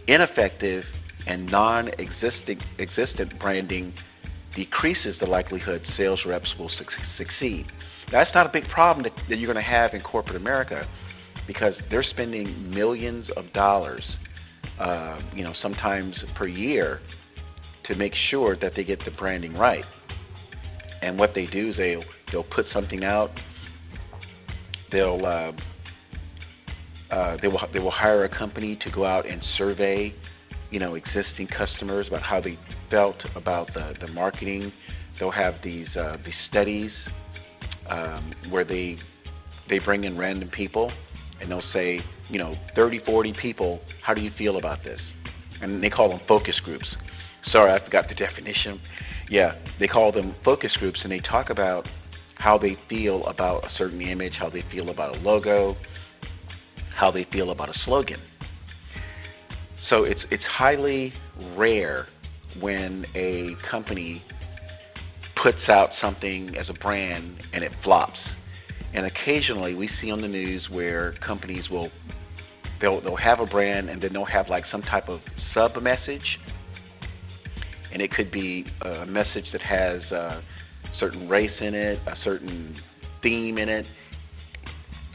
Ineffective 0.09 0.85
and 1.27 1.47
non-existent 1.47 2.61
existent 2.79 3.39
branding 3.39 3.95
decreases 4.57 5.17
the 5.21 5.27
likelihood 5.27 5.83
sales 5.97 6.21
reps 6.27 6.49
will 6.59 6.69
su- 6.69 6.85
succeed. 7.17 7.67
That's 8.11 8.31
not 8.35 8.47
a 8.47 8.51
big 8.53 8.69
problem 8.69 9.05
that, 9.05 9.13
that 9.29 9.39
you're 9.39 9.53
going 9.53 9.65
to 9.65 9.71
have 9.71 9.95
in 9.95 10.03
corporate 10.03 10.37
America 10.37 10.87
because 11.47 11.75
they're 11.91 12.03
spending 12.03 12.71
millions 12.71 13.27
of 13.37 13.53
dollars, 13.53 14.03
uh, 14.79 15.19
you 15.35 15.43
know, 15.43 15.55
sometimes 15.63 16.15
per 16.37 16.47
year, 16.47 17.01
to 17.87 17.95
make 17.97 18.13
sure 18.31 18.57
that 18.61 18.73
they 18.77 18.85
get 18.85 18.99
the 19.05 19.11
branding 19.13 19.55
right. 19.55 19.85
And 21.01 21.19
what 21.19 21.31
they 21.35 21.47
do 21.47 21.71
is 21.71 21.77
they'll 21.77 22.05
they'll 22.31 22.45
put 22.45 22.67
something 22.73 23.05
out. 23.05 23.31
They'll 24.93 25.25
uh, 25.25 25.53
uh, 27.13 27.37
they 27.43 27.49
will 27.49 27.61
they 27.73 27.79
will 27.79 27.91
hire 27.91 28.25
a 28.25 28.29
company 28.29 28.77
to 28.83 28.91
go 28.91 29.05
out 29.05 29.29
and 29.29 29.43
survey, 29.59 30.15
you 30.71 30.81
know, 30.81 30.95
existing 30.95 31.47
customers 31.47 32.07
about 32.09 32.23
how 32.23 32.41
they 32.41 32.59
felt 32.91 33.17
about 33.37 33.73
the, 33.75 33.93
the 34.01 34.09
marketing. 34.09 34.73
They'll 35.21 35.31
have 35.31 35.55
these 35.63 35.89
uh, 35.95 36.17
these 36.25 36.35
studies 36.49 36.91
um, 37.91 38.33
where 38.51 38.65
they 38.65 38.99
they 39.69 39.79
bring 39.79 40.05
in 40.05 40.17
random 40.17 40.49
people 40.49 40.91
and 41.41 41.51
they'll 41.51 41.63
say, 41.73 42.01
you 42.29 42.39
know, 42.39 42.55
30, 42.77 43.01
40 43.05 43.35
people, 43.43 43.81
how 44.03 44.15
do 44.15 44.21
you 44.21 44.31
feel 44.39 44.57
about 44.57 44.83
this? 44.85 45.01
And 45.61 45.83
they 45.83 45.91
call 45.91 46.09
them 46.09 46.21
focus 46.29 46.55
groups. 46.65 46.87
Sorry, 47.51 47.73
I 47.73 47.85
forgot 47.85 48.09
the 48.09 48.15
definition. 48.27 48.81
Yeah, 49.29 49.55
they 49.81 49.89
call 49.89 50.13
them 50.13 50.35
focus 50.45 50.73
groups 50.79 51.01
and 51.03 51.13
they 51.13 51.21
talk 51.21 51.51
about 51.51 51.87
how 52.37 52.59
they 52.59 52.77
feel 52.89 53.27
about 53.27 53.65
a 53.65 53.69
certain 53.77 54.01
image, 54.01 54.35
how 54.39 54.51
they 54.51 54.65
feel 54.71 54.89
about 54.89 55.17
a 55.17 55.21
logo, 55.21 55.77
how 56.97 57.11
they 57.11 57.27
feel 57.33 57.51
about 57.51 57.69
a 57.69 57.75
slogan. 57.85 58.21
So 59.91 60.05
it's 60.05 60.21
it's 60.31 60.45
highly 60.45 61.13
rare 61.57 62.07
when 62.61 63.05
a 63.15 63.55
company 63.71 64.23
puts 65.43 65.69
out 65.69 65.91
something 66.01 66.55
as 66.57 66.69
a 66.69 66.75
brand 66.75 67.37
and 67.53 67.65
it 67.65 67.73
flops. 67.83 68.19
And 68.95 69.07
occasionally 69.07 69.75
we 69.75 69.91
see 70.01 70.11
on 70.11 70.21
the 70.21 70.29
news 70.29 70.69
where 70.71 71.15
companies 71.27 71.69
will 71.71 71.91
they'll 72.81 73.01
they'll 73.01 73.17
have 73.17 73.41
a 73.41 73.47
brand 73.47 73.91
and 73.91 74.03
then 74.03 74.13
they'll 74.13 74.25
have 74.25 74.49
like 74.49 74.65
some 74.71 74.83
type 74.83 75.09
of 75.09 75.21
sub 75.55 75.81
message. 75.83 76.39
And 77.93 78.01
it 78.01 78.11
could 78.13 78.31
be 78.31 78.65
a 78.83 79.05
message 79.05 79.45
that 79.53 79.61
has 79.61 80.01
a 80.13 80.43
certain 80.99 81.29
race 81.29 81.51
in 81.61 81.75
it, 81.75 81.99
a 82.07 82.15
certain 82.25 82.77
theme 83.23 83.59
in 83.59 83.69
it, 83.69 83.85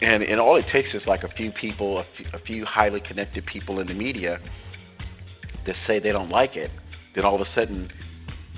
and 0.02 0.24
and 0.24 0.40
all 0.40 0.56
it 0.56 0.66
takes 0.72 0.90
is 0.94 1.02
like 1.08 1.24
a 1.24 1.30
few 1.30 1.52
people, 1.52 2.00
a 2.00 2.06
few, 2.16 2.26
a 2.34 2.40
few 2.40 2.66
highly 2.66 3.00
connected 3.00 3.46
people 3.46 3.80
in 3.80 3.88
the 3.88 3.94
media 3.94 4.40
that 5.66 5.76
say 5.86 6.00
they 6.00 6.12
don't 6.12 6.30
like 6.30 6.56
it. 6.56 6.72
Then 7.16 7.26
all 7.26 7.36
of 7.36 7.42
a 7.42 7.50
sudden, 7.56 7.90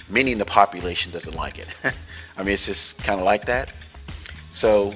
many 0.10 0.32
in 0.32 0.38
the 0.38 0.46
population 0.46 1.12
doesn't 1.12 1.36
like 1.36 1.58
it. 1.58 1.68
I 2.38 2.44
mean, 2.44 2.56
it's 2.56 2.66
just 2.66 3.06
kind 3.06 3.20
of 3.20 3.26
like 3.26 3.46
that. 3.48 3.70
So 4.62 4.94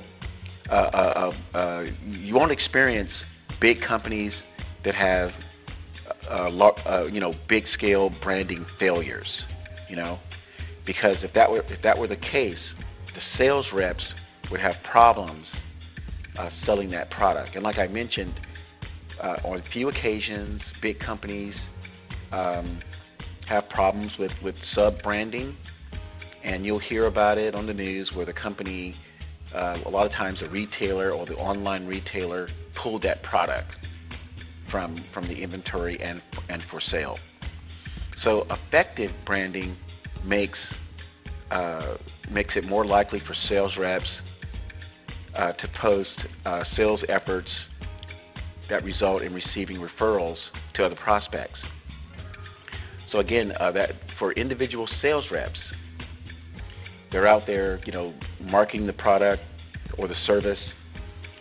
uh, 0.69 0.73
uh, 0.73 1.31
uh, 1.53 1.57
uh, 1.57 1.83
you 2.05 2.35
won't 2.35 2.51
experience 2.51 3.12
big 3.62 3.81
companies 3.81 4.33
that 4.83 4.95
have 4.95 5.31
uh, 6.29 6.50
uh, 6.50 7.05
you 7.05 7.21
know 7.21 7.33
big 7.47 7.63
scale 7.73 8.12
branding 8.21 8.65
failures. 8.79 9.27
You 9.89 9.95
know, 9.95 10.19
because 10.85 11.17
if 11.21 11.33
that 11.33 11.50
were 11.50 11.62
if 11.69 11.81
that 11.83 11.97
were 11.97 12.07
the 12.07 12.17
case, 12.17 12.57
the 13.15 13.21
sales 13.38 13.65
reps 13.73 14.03
would 14.51 14.59
have 14.59 14.75
problems 14.91 15.45
uh, 16.38 16.50
selling 16.66 16.90
that 16.92 17.10
product. 17.12 17.56
And 17.56 17.63
like 17.63 17.78
I 17.78 17.88
mentioned, 17.88 18.34
uh, 19.22 19.36
on 19.46 19.60
a 19.60 19.63
few 19.72 19.90
occasions, 19.90 20.62
big 20.82 21.00
companies 21.00 21.54
um, 22.32 22.82
have 23.48 23.70
problems 23.70 24.12
with, 24.18 24.32
with 24.44 24.56
sub 24.75 25.02
branding, 25.04 25.56
and 26.44 26.66
you'll 26.66 26.80
hear 26.80 27.06
about 27.08 27.38
it 27.38 27.56
on 27.56 27.68
the 27.68 27.74
news 27.74 28.10
where 28.16 28.25
the 28.25 28.34
company, 28.34 28.96
uh, 29.56 29.78
a 29.86 29.90
lot 29.90 30.06
of 30.06 30.12
times, 30.13 30.40
the 30.42 30.50
retailer 30.50 31.12
or 31.12 31.25
the 31.25 31.36
online 31.36 31.86
retailer 31.86 32.50
pulled 32.82 33.04
that 33.04 33.22
product 33.24 33.72
from 34.72 35.06
from 35.13 35.28
the 35.28 35.36
inventory 35.36 36.02
and 36.02 36.22
and 36.50 36.63
for 36.72 36.82
sale. 36.90 37.18
So 38.24 38.46
effective 38.50 39.12
branding 39.25 39.78
makes 40.25 40.58
uh, 41.52 41.96
makes 42.32 42.56
it 42.56 42.68
more 42.68 42.86
likely 42.86 43.22
for 43.28 43.36
sales 43.48 43.74
reps 43.78 44.08
uh, 45.36 45.52
to 45.54 45.68
post 45.82 46.10
uh, 46.46 46.63
sales 46.75 47.00
efforts 47.10 47.50
that 48.70 48.84
result 48.84 49.22
in 49.22 49.34
receiving 49.34 49.78
referrals 49.78 50.38
to 50.75 50.86
other 50.86 50.96
prospects. 50.96 51.60
So 53.12 53.20
again, 53.20 53.52
uh, 53.60 53.72
that 53.74 53.92
for 54.18 54.34
individual 54.34 54.88
sales 55.02 55.25
reps, 55.32 55.60
they're 57.12 57.28
out 57.28 57.44
there, 57.46 57.80
you 57.86 57.92
know, 57.92 58.13
marketing 58.42 58.88
the 58.88 58.94
product 58.94 59.44
or 59.98 60.08
the 60.08 60.16
service, 60.25 60.58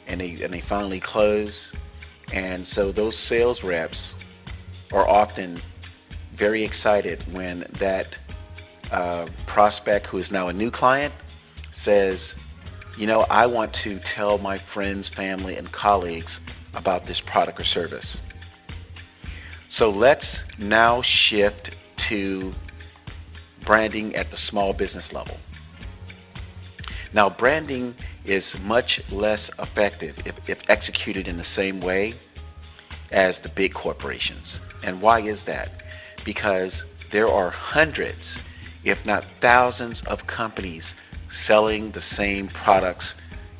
and 0.07 0.21
they 0.21 0.39
and 0.43 0.53
they 0.53 0.63
finally 0.69 1.03
close. 1.05 1.53
And 2.33 2.67
so 2.75 2.93
those 2.93 3.15
sales 3.29 3.59
reps 3.65 3.97
are 4.93 5.09
often 5.09 5.61
very 6.39 6.65
excited 6.65 7.23
when 7.33 7.65
that 7.81 8.07
uh, 8.93 9.27
prospect 9.53 10.07
who 10.07 10.19
is 10.19 10.27
now 10.31 10.49
a 10.49 10.53
new 10.53 10.71
client 10.71 11.15
says, 11.85 12.19
you 12.99 13.07
know, 13.07 13.21
I 13.21 13.47
want 13.47 13.75
to 13.85 14.01
tell 14.17 14.39
my 14.39 14.61
friends, 14.75 15.07
family, 15.17 15.57
and 15.57 15.71
colleagues 15.73 16.31
about 16.75 17.07
this 17.07 17.19
product 17.31 17.61
or 17.61 17.65
service. 17.65 18.05
So 19.79 19.91
let's 19.91 20.25
now 20.59 21.03
shift 21.29 21.71
to 22.09 22.53
branding 23.67 24.15
at 24.15 24.31
the 24.31 24.37
small 24.51 24.73
business 24.73 25.05
level. 25.13 25.37
Now, 27.15 27.29
branding 27.31 27.95
is 28.25 28.43
much 28.61 29.01
less 29.11 29.41
effective 29.59 30.17
if, 30.25 30.35
if, 30.47 30.59
executed 30.69 31.29
in 31.29 31.37
the 31.37 31.45
same 31.57 31.81
way 31.81 32.15
as 33.11 33.35
the 33.43 33.51
big 33.55 33.75
corporations. 33.75 34.47
And 34.83 35.03
why 35.03 35.21
is 35.21 35.39
that? 35.47 35.69
Because 36.25 36.73
there 37.13 37.29
are 37.29 37.51
hundreds, 37.51 38.23
if 38.85 38.99
not 39.05 39.25
thousands, 39.41 39.99
of 40.07 40.21
companies 40.27 40.83
selling 41.47 41.93
the 41.93 42.03
same 42.17 42.49
products 42.65 43.05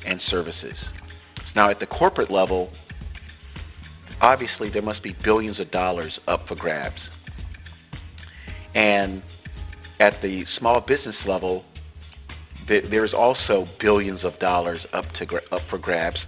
and 0.05 0.19
services. 0.29 0.75
Now, 1.55 1.69
at 1.69 1.79
the 1.79 1.85
corporate 1.85 2.31
level, 2.31 2.71
obviously 4.21 4.69
there 4.69 4.81
must 4.81 5.03
be 5.03 5.15
billions 5.23 5.59
of 5.59 5.71
dollars 5.71 6.19
up 6.27 6.47
for 6.47 6.55
grabs. 6.55 7.01
And 8.73 9.21
at 9.99 10.21
the 10.21 10.45
small 10.57 10.81
business 10.81 11.15
level, 11.27 11.63
there's 12.67 13.13
also 13.13 13.67
billions 13.79 14.23
of 14.23 14.39
dollars 14.39 14.81
up 14.93 15.05
to 15.19 15.25
up 15.51 15.61
for 15.69 15.77
grabs. 15.77 16.19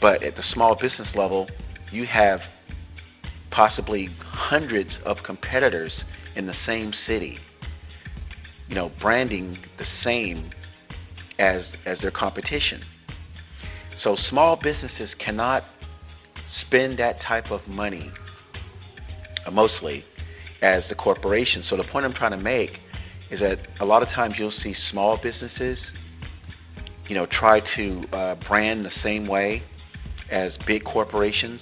But 0.00 0.22
at 0.22 0.36
the 0.36 0.42
small 0.54 0.76
business 0.80 1.08
level, 1.14 1.48
you 1.92 2.06
have 2.06 2.40
possibly 3.50 4.08
hundreds 4.22 4.90
of 5.04 5.18
competitors 5.24 5.92
in 6.36 6.46
the 6.46 6.54
same 6.66 6.92
city. 7.06 7.38
You 8.68 8.76
know, 8.76 8.90
branding 9.00 9.58
the 9.78 9.84
same 10.04 10.52
as 11.40 11.62
as 11.86 11.98
their 12.00 12.10
competition. 12.10 12.82
So 14.04 14.16
small 14.28 14.56
businesses 14.56 15.10
cannot 15.24 15.64
spend 16.66 16.98
that 16.98 17.16
type 17.26 17.50
of 17.50 17.60
money 17.66 18.10
uh, 19.46 19.50
mostly 19.50 20.04
as 20.62 20.82
the 20.88 20.94
corporation. 20.94 21.64
So 21.68 21.76
the 21.76 21.84
point 21.84 22.04
I'm 22.04 22.14
trying 22.14 22.32
to 22.32 22.36
make 22.36 22.70
is 23.30 23.40
that 23.40 23.58
a 23.80 23.84
lot 23.84 24.02
of 24.02 24.08
times 24.10 24.34
you'll 24.38 24.52
see 24.62 24.74
small 24.90 25.18
businesses, 25.22 25.78
you 27.08 27.14
know, 27.14 27.26
try 27.26 27.60
to 27.76 28.04
uh, 28.12 28.34
brand 28.48 28.84
the 28.84 28.90
same 29.02 29.26
way 29.26 29.62
as 30.30 30.52
big 30.66 30.84
corporations, 30.84 31.60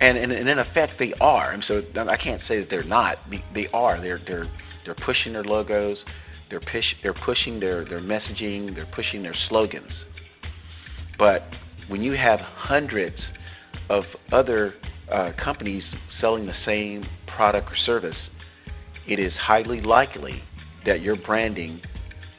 and, 0.00 0.18
and, 0.18 0.32
and 0.32 0.48
in 0.48 0.58
effect 0.58 0.94
they 0.98 1.12
are. 1.20 1.52
And 1.52 1.64
so 1.66 1.82
I 1.96 2.16
can't 2.16 2.42
say 2.48 2.60
that 2.60 2.70
they're 2.70 2.84
not. 2.84 3.18
They 3.54 3.68
are. 3.72 4.00
They're 4.00 4.20
they're 4.26 4.50
they're 4.84 4.96
pushing 5.06 5.32
their 5.32 5.44
logos. 5.44 5.98
They're 6.52 6.60
push, 6.60 6.84
they're 7.02 7.14
pushing 7.14 7.60
their, 7.60 7.82
their 7.86 8.02
messaging. 8.02 8.74
They're 8.74 8.90
pushing 8.94 9.22
their 9.22 9.34
slogans. 9.48 9.90
But 11.18 11.44
when 11.88 12.02
you 12.02 12.12
have 12.12 12.40
hundreds 12.40 13.16
of 13.88 14.04
other 14.32 14.74
uh, 15.10 15.32
companies 15.42 15.82
selling 16.20 16.44
the 16.44 16.52
same 16.66 17.06
product 17.26 17.72
or 17.72 17.76
service, 17.86 18.16
it 19.08 19.18
is 19.18 19.32
highly 19.40 19.80
likely 19.80 20.42
that 20.84 21.00
your 21.00 21.16
branding 21.16 21.80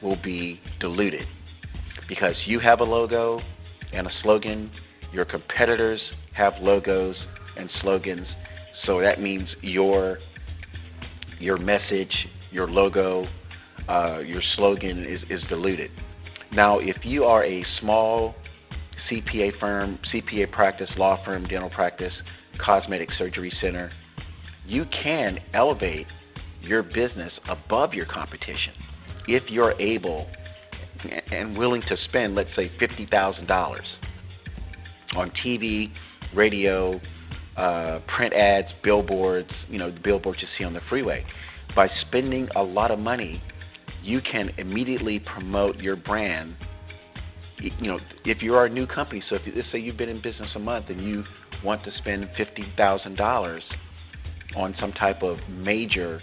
will 0.03 0.22
be 0.24 0.60
diluted 0.79 1.25
because 2.08 2.36
you 2.46 2.60
have 2.60 2.82
a 2.82 2.84
logo 2.84 3.41
and 3.93 4.05
a 4.05 4.12
slogan, 4.22 4.70
your 5.12 5.25
competitors 5.25 6.00
have 6.34 6.53
logos 6.62 7.15
and 7.58 7.67
slogans, 7.82 8.27
so 8.86 9.01
that 9.01 9.20
means 9.20 9.50
your 9.62 10.20
your 11.39 11.58
message, 11.58 12.13
your 12.51 12.70
logo, 12.70 13.25
uh, 13.90 14.20
your 14.20 14.42
slogan 14.56 15.06
is, 15.06 15.22
is 15.30 15.44
diluted. 15.50 15.92
Now, 16.54 16.80
if 16.80 16.98
you 17.04 17.24
are 17.25 17.44
a 17.44 17.66
small 17.80 18.36
CPA 19.10 19.60
firm, 19.60 20.00
CPA 20.13 20.52
practice, 20.52 20.90
law 20.98 21.24
firm, 21.25 21.46
dental 21.48 21.70
practice, 21.70 22.13
cosmetic 22.63 23.10
surgery 23.18 23.52
center, 23.60 23.92
you 24.66 24.86
can 25.04 25.40
elevate 25.54 26.08
your 26.62 26.84
business 26.84 27.34
above 27.50 27.94
your 27.94 28.06
competition 28.06 28.74
if 29.28 29.44
you're 29.50 29.80
able 29.82 30.28
and 31.32 31.58
willing 31.58 31.82
to 31.82 31.98
spend, 32.06 32.36
let's 32.36 32.50
say, 32.56 32.72
$50,000 32.80 33.80
on 35.16 35.32
TV, 35.46 35.92
radio, 36.34 37.00
uh, 37.58 38.00
print 38.16 38.34
ads, 38.34 38.68
billboards, 38.84 39.50
you 39.70 39.78
know, 39.78 39.92
the 39.92 40.00
billboards 40.00 40.42
you 40.42 40.48
see 40.58 40.63
on 40.63 40.74
the 40.74 40.82
freeway. 40.90 41.25
By 41.75 41.90
spending 42.08 42.48
a 42.56 42.63
lot 42.63 42.92
of 42.92 43.00
money, 43.00 43.42
you 44.04 44.22
can 44.22 44.50
immediately 44.58 45.20
promote 45.20 45.78
your 45.78 45.96
brand. 45.96 46.56
You 47.60 47.88
know, 47.88 48.00
if 48.26 48.42
you 48.42 48.54
are 48.56 48.66
a 48.66 48.70
new 48.70 48.86
company, 48.86 49.24
so 49.30 49.36
if 49.36 49.42
let's 49.56 49.68
say 49.72 49.80
you've 49.80 49.98
been 49.98 50.10
in 50.10 50.22
business 50.22 50.50
a 50.56 50.60
month 50.60 50.88
and 50.90 51.02
you 51.02 51.24
want 51.64 51.84
to 51.86 51.92
spend 52.00 52.30
fifty 52.36 52.66
thousand 52.76 53.16
dollars 53.16 53.64
on 54.58 54.76
some 54.80 54.92
type 54.92 55.24
of 55.24 55.38
major, 55.50 56.20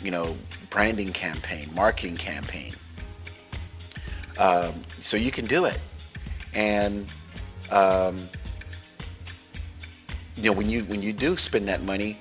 you 0.00 0.10
know, 0.10 0.38
branding 0.70 1.12
campaign, 1.12 1.70
marketing 1.74 2.16
campaign, 2.16 2.72
um, 4.38 4.84
so 5.10 5.16
you 5.16 5.32
can 5.32 5.48
do 5.48 5.64
it, 5.64 5.80
and 6.54 7.06
um, 7.72 8.28
you 10.36 10.44
know 10.44 10.52
when 10.52 10.70
you 10.70 10.84
when 10.84 11.02
you 11.02 11.12
do 11.12 11.36
spend 11.46 11.66
that 11.66 11.82
money, 11.82 12.16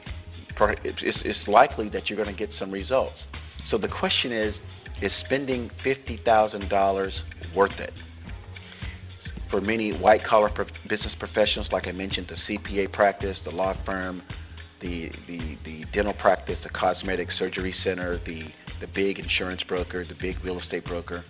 it's, 0.84 1.18
it's 1.24 1.48
likely 1.48 1.90
that 1.90 2.10
you're 2.10 2.22
going 2.22 2.36
to 2.36 2.48
get 2.48 2.50
some 2.58 2.72
results. 2.72 3.18
So 3.70 3.78
the 3.78 3.88
question 3.88 4.32
is, 4.32 4.54
is 5.02 5.12
spending 5.26 5.70
$50,000 5.86 7.12
worth 7.56 7.80
it? 7.80 7.94
For 9.52 9.62
many 9.62 9.92
white 9.98 10.26
collar 10.26 10.50
pro- 10.50 10.66
business 10.90 11.14
professionals, 11.20 11.68
like 11.72 11.88
I 11.88 11.92
mentioned, 11.92 12.28
the 12.30 12.58
CPA 12.58 12.92
practice, 12.94 13.38
the 13.46 13.52
law 13.52 13.76
firm, 13.86 14.22
the, 14.82 15.10
the, 15.28 15.58
the 15.64 15.86
dental 15.94 16.14
practice, 16.14 16.58
the 16.64 16.70
cosmetic 16.70 17.30
surgery 17.38 17.74
center, 17.84 18.20
the, 18.26 18.44
the 18.82 18.88
big 18.94 19.20
insurance 19.20 19.62
broker, 19.64 20.06
the 20.06 20.16
big 20.20 20.44
real 20.44 20.60
estate 20.60 20.86
broker, 20.86 21.24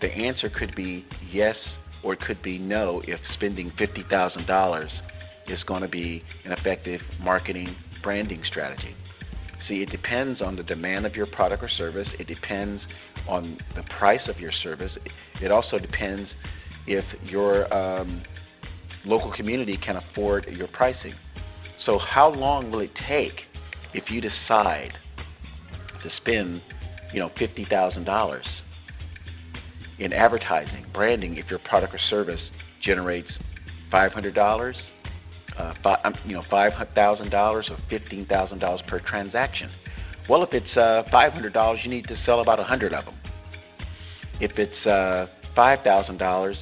the 0.00 0.08
answer 0.08 0.50
could 0.50 0.74
be 0.74 1.04
yes 1.30 1.56
or 2.02 2.14
it 2.14 2.20
could 2.20 2.42
be 2.42 2.58
no 2.58 3.00
if 3.06 3.20
spending 3.34 3.70
$50,000 3.78 4.88
is 5.48 5.62
going 5.64 5.82
to 5.82 5.88
be 5.88 6.22
an 6.44 6.52
effective 6.52 7.00
marketing 7.20 7.74
branding 8.02 8.42
strategy. 8.50 8.94
See, 9.68 9.76
it 9.76 9.90
depends 9.90 10.42
on 10.42 10.56
the 10.56 10.62
demand 10.62 11.06
of 11.06 11.14
your 11.14 11.26
product 11.26 11.62
or 11.62 11.68
service. 11.68 12.08
It 12.18 12.26
depends 12.26 12.82
on 13.28 13.58
the 13.76 13.82
price 13.98 14.20
of 14.28 14.38
your 14.40 14.52
service. 14.62 14.90
It 15.40 15.52
also 15.52 15.78
depends 15.78 16.28
if 16.86 17.04
your 17.24 17.72
um, 17.72 18.22
local 19.04 19.32
community 19.32 19.76
can 19.76 19.96
afford 19.96 20.46
your 20.46 20.68
pricing. 20.68 21.14
So, 21.86 21.98
how 21.98 22.28
long 22.28 22.70
will 22.70 22.80
it 22.80 22.90
take 23.08 23.32
if 23.94 24.10
you 24.10 24.20
decide 24.20 24.92
to 26.02 26.10
spend, 26.20 26.60
you 27.12 27.20
know, 27.20 27.30
fifty 27.38 27.66
thousand 27.68 28.04
dollars 28.04 28.46
in 29.98 30.12
advertising, 30.12 30.86
branding, 30.92 31.36
if 31.36 31.48
your 31.48 31.60
product 31.60 31.94
or 31.94 32.00
service 32.10 32.40
generates 32.82 33.28
five 33.90 34.12
hundred 34.12 34.34
dollars, 34.34 34.76
uh, 35.58 35.74
five, 35.82 35.98
um, 36.04 36.14
you 36.24 36.34
know, 36.34 36.42
five 36.50 36.72
thousand 36.94 37.30
dollars 37.30 37.68
or 37.70 37.78
fifteen 37.90 38.26
thousand 38.26 38.58
dollars 38.58 38.80
per 38.88 39.00
transaction. 39.00 39.70
Well, 40.28 40.42
if 40.42 40.50
it's 40.52 40.76
uh, 40.76 41.02
five 41.10 41.32
hundred 41.32 41.52
dollars, 41.52 41.80
you 41.84 41.90
need 41.90 42.06
to 42.08 42.16
sell 42.24 42.40
about 42.40 42.60
a 42.60 42.64
hundred 42.64 42.92
of 42.92 43.04
them. 43.04 43.14
If 44.40 44.52
it's 44.58 44.86
uh, 44.86 45.26
five 45.54 45.80
thousand 45.84 46.18
dollars 46.18 46.56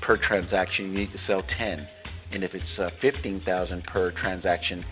per 0.00 0.16
transaction, 0.16 0.86
you 0.86 0.98
need 0.98 1.12
to 1.12 1.18
sell 1.26 1.42
ten, 1.58 1.86
and 2.32 2.42
if 2.44 2.54
it's 2.54 2.78
uh, 2.78 2.90
fifteen 3.00 3.42
thousand 3.44 3.84
per 3.84 4.12
transaction, 4.12 4.84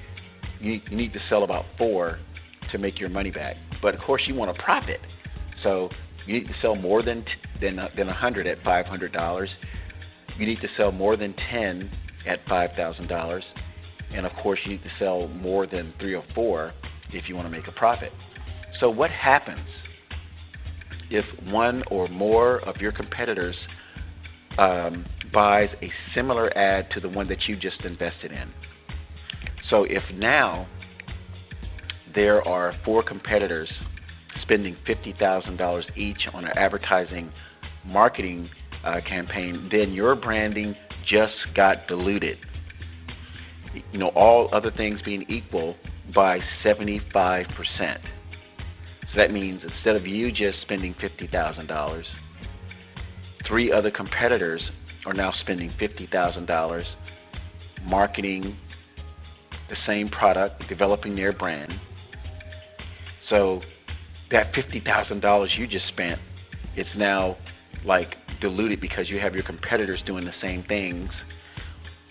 you, 0.61 0.81
you 0.91 0.97
need 0.97 1.13
to 1.13 1.21
sell 1.29 1.43
about 1.43 1.65
four 1.79 2.19
to 2.73 2.79
make 2.79 3.01
your 3.01 3.09
money 3.09 3.31
back. 3.31 3.57
But 3.83 3.95
of 3.95 4.01
course, 4.01 4.23
you 4.27 4.35
want 4.35 4.51
a 4.51 4.63
profit, 4.63 5.01
so 5.63 5.89
you 6.27 6.35
need 6.35 6.47
to 6.47 6.55
sell 6.61 6.77
more 6.77 7.03
than 7.03 7.25
t- 7.25 7.31
than 7.61 7.79
uh, 7.79 7.89
than 7.97 8.09
a 8.09 8.15
hundred 8.15 8.47
at 8.47 8.63
five 8.63 8.87
hundred 8.87 9.13
dollars. 9.13 9.51
You 10.39 10.47
need 10.47 10.61
to 10.61 10.69
sell 10.77 10.93
more 10.93 11.17
than 11.17 11.35
ten 11.51 11.91
at 12.27 12.45
$5,000. 12.47 13.43
And 14.13 14.27
of 14.27 14.33
course, 14.43 14.59
you 14.65 14.73
need 14.73 14.83
to 14.83 14.91
sell 14.99 15.29
more 15.29 15.67
than 15.67 15.95
three 16.01 16.15
or 16.15 16.25
four 16.35 16.73
if 17.13 17.29
you 17.29 17.37
want 17.37 17.47
to 17.47 17.51
make 17.51 17.69
a 17.69 17.73
profit. 17.73 18.13
So, 18.81 18.91
what 18.91 19.11
happens 19.11 19.67
if 21.11 21.25
one 21.45 21.83
or 21.91 22.09
more 22.09 22.61
of 22.61 22.77
your 22.77 22.93
competitors 22.93 23.57
um, 24.59 25.07
buys 25.33 25.69
a 25.83 25.91
similar 26.15 26.57
ad 26.57 26.91
to 26.93 27.01
the 27.01 27.09
one 27.09 27.29
that 27.29 27.49
you 27.49 27.57
just 27.57 27.83
invested 27.83 28.33
in? 28.33 28.51
So, 29.69 29.85
if 29.85 30.03
now 30.15 30.67
there 32.15 32.47
are 32.47 32.75
four 32.85 33.03
competitors 33.03 33.69
spending 34.43 34.77
$50,000 34.89 35.97
each 35.97 36.29
on 36.33 36.45
an 36.45 36.53
advertising 36.57 37.33
marketing 37.85 38.49
uh, 38.85 39.01
campaign, 39.07 39.69
then 39.71 39.93
your 39.93 40.15
branding 40.17 40.75
just 41.07 41.35
got 41.55 41.87
diluted. 41.89 42.39
You 43.93 43.99
know, 43.99 44.09
all 44.09 44.49
other 44.53 44.71
things 44.71 45.01
being 45.05 45.25
equal 45.29 45.77
by 46.15 46.41
75%. 46.65 47.07
So 47.79 49.17
that 49.17 49.33
means 49.33 49.63
instead 49.63 49.97
of 49.97 50.07
you 50.07 50.31
just 50.31 50.61
spending 50.63 50.95
$50,000, 50.95 52.05
three 53.47 53.73
other 53.73 53.91
competitors 53.91 54.63
are 55.07 55.13
now 55.13 55.33
spending 55.41 55.73
$50,000 55.81 56.85
marketing 57.85 58.57
the 59.69 59.77
same 59.87 60.09
product, 60.09 60.63
developing 60.69 61.17
their 61.17 61.33
brand. 61.33 61.73
So 63.29 63.63
that 64.31 64.53
$50,000 64.53 65.59
you 65.59 65.67
just 65.67 65.89
spent, 65.89 66.21
it's 66.77 66.91
now 66.97 67.37
like 67.85 68.15
diluted 68.41 68.81
because 68.81 69.09
you 69.09 69.19
have 69.19 69.35
your 69.35 69.45
competitors 69.45 70.01
doing 70.07 70.25
the 70.25 70.35
same 70.41 70.65
things, 70.65 71.11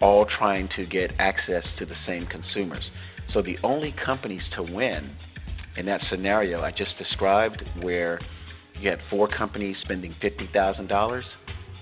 all 0.02 0.26
trying 0.26 0.70
to 0.76 0.86
get 0.86 1.12
access 1.20 1.64
to 1.78 1.86
the 1.86 1.96
same 2.06 2.26
consumers. 2.28 2.84
So 3.34 3.42
the 3.42 3.58
only 3.64 3.94
companies 4.04 4.42
to 4.56 4.64
win 4.64 5.16
in 5.78 5.86
that 5.86 6.02
scenario 6.10 6.62
I 6.62 6.72
just 6.72 6.98
described, 6.98 7.64
where 7.82 8.20
you 8.80 8.90
had 8.90 9.00
four 9.10 9.28
companies 9.28 9.76
spending 9.82 10.16
$50,000, 10.22 11.22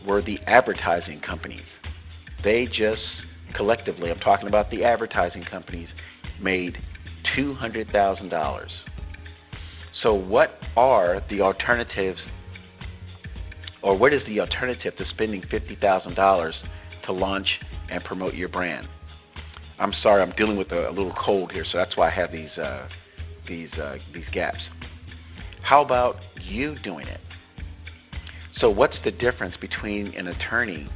were 0.06 0.22
the 0.22 0.40
advertising 0.46 1.22
companies. 1.22 1.66
They 2.44 2.66
just 2.66 3.02
collectively, 3.56 4.12
I'm 4.12 4.20
talking 4.20 4.48
about 4.48 4.70
the 4.70 4.84
advertising 4.84 5.44
companies, 5.50 5.90
made 6.42 6.78
$200,000. 7.38 8.68
So, 10.04 10.14
what 10.14 10.52
are 10.76 11.24
the 11.30 11.42
alternatives 11.42 12.20
or 13.88 13.96
what 13.96 14.14
is 14.14 14.22
the 14.28 14.42
alternative 14.42 14.94
to 14.98 15.06
spending 15.12 15.42
$50,000 15.44 16.52
to 17.06 17.12
launch 17.14 17.48
and 17.90 18.04
promote 18.04 18.34
your 18.34 18.50
brand? 18.50 18.86
I'm 19.80 19.94
sorry, 20.04 20.22
I'm 20.22 20.34
dealing 20.36 20.58
with 20.58 20.74
a, 20.74 20.90
a 20.90 20.92
little 20.92 21.14
cold 21.14 21.54
here, 21.54 21.64
so 21.72 21.78
that's 21.78 21.96
why 21.96 22.10
I 22.10 22.12
have 22.14 22.30
these 22.34 22.50
uh, 22.62 22.86
these 23.48 23.72
uh, 23.82 23.96
these 24.14 24.26
gaps. 24.34 24.60
How 25.64 25.82
about 25.86 26.18
you 26.44 26.78
doing 26.80 27.08
it? 27.08 27.22
So, 28.60 28.70
what's 28.70 28.98
the 29.06 29.12
difference 29.12 29.56
between 29.62 30.08
an 30.16 30.28
attorney 30.28 30.90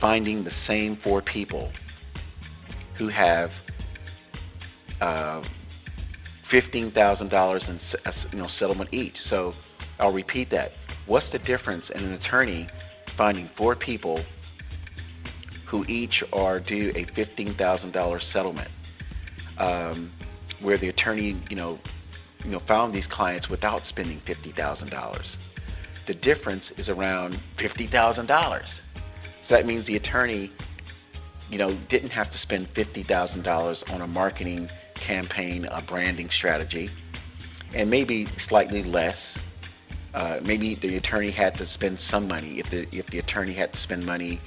finding 0.00 0.42
the 0.42 0.50
same 0.66 0.98
four 1.04 1.22
people 1.22 1.70
who 2.98 3.08
have 3.08 3.50
uh, 5.00 5.42
fifteen 6.50 6.90
thousand 6.90 7.28
dollars 7.28 7.62
in 7.68 7.78
you 8.32 8.38
know 8.38 8.48
settlement 8.58 8.92
each? 8.92 9.14
So, 9.30 9.52
I'll 10.00 10.12
repeat 10.12 10.50
that. 10.50 10.72
What's 11.06 11.26
the 11.32 11.38
difference 11.38 11.84
in 11.94 12.04
an 12.04 12.12
attorney 12.14 12.68
finding 13.16 13.50
four 13.56 13.76
people 13.76 14.24
who 15.70 15.84
each 15.86 16.22
are 16.32 16.60
due 16.60 16.92
a 16.94 17.06
fifteen 17.14 17.56
thousand 17.56 17.92
dollars 17.92 18.22
settlement, 18.32 18.70
um, 19.58 20.12
where 20.60 20.78
the 20.78 20.88
attorney 20.88 21.42
you 21.48 21.56
know 21.56 21.78
you 22.44 22.50
know 22.50 22.60
found 22.68 22.94
these 22.94 23.04
clients 23.10 23.48
without 23.48 23.82
spending 23.88 24.20
fifty 24.26 24.52
thousand 24.56 24.90
dollars? 24.90 25.26
The 26.06 26.14
difference 26.14 26.64
is 26.78 26.88
around 26.88 27.36
$50,000. 27.60 28.60
So 29.48 29.54
that 29.54 29.66
means 29.66 29.86
the 29.86 29.96
attorney, 29.96 30.50
you 31.48 31.58
know, 31.58 31.78
didn't 31.90 32.10
have 32.10 32.26
to 32.26 32.38
spend 32.42 32.68
$50,000 32.74 33.90
on 33.90 34.00
a 34.00 34.06
marketing 34.06 34.68
campaign, 35.06 35.64
a 35.66 35.80
branding 35.82 36.28
strategy, 36.38 36.90
and 37.74 37.88
maybe 37.88 38.26
slightly 38.48 38.82
less. 38.82 39.16
Uh, 40.14 40.38
maybe 40.42 40.78
the 40.82 40.96
attorney 40.96 41.30
had 41.30 41.54
to 41.54 41.66
spend 41.74 41.98
some 42.10 42.28
money. 42.28 42.60
If 42.64 42.70
the 42.70 42.96
if 42.96 43.06
the 43.06 43.18
attorney 43.18 43.54
had 43.54 43.72
to 43.72 43.78
spend 43.84 44.04
money 44.04 44.40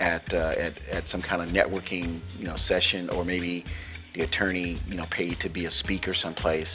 at 0.00 0.22
uh, 0.32 0.54
at 0.58 0.72
at 0.90 1.04
some 1.10 1.22
kind 1.22 1.42
of 1.42 1.48
networking 1.48 2.20
you 2.38 2.44
know 2.44 2.56
session, 2.68 3.10
or 3.10 3.24
maybe 3.24 3.64
the 4.14 4.22
attorney 4.22 4.80
you 4.86 4.96
know 4.96 5.06
paid 5.10 5.38
to 5.42 5.50
be 5.50 5.66
a 5.66 5.70
speaker 5.80 6.14
someplace. 6.22 6.68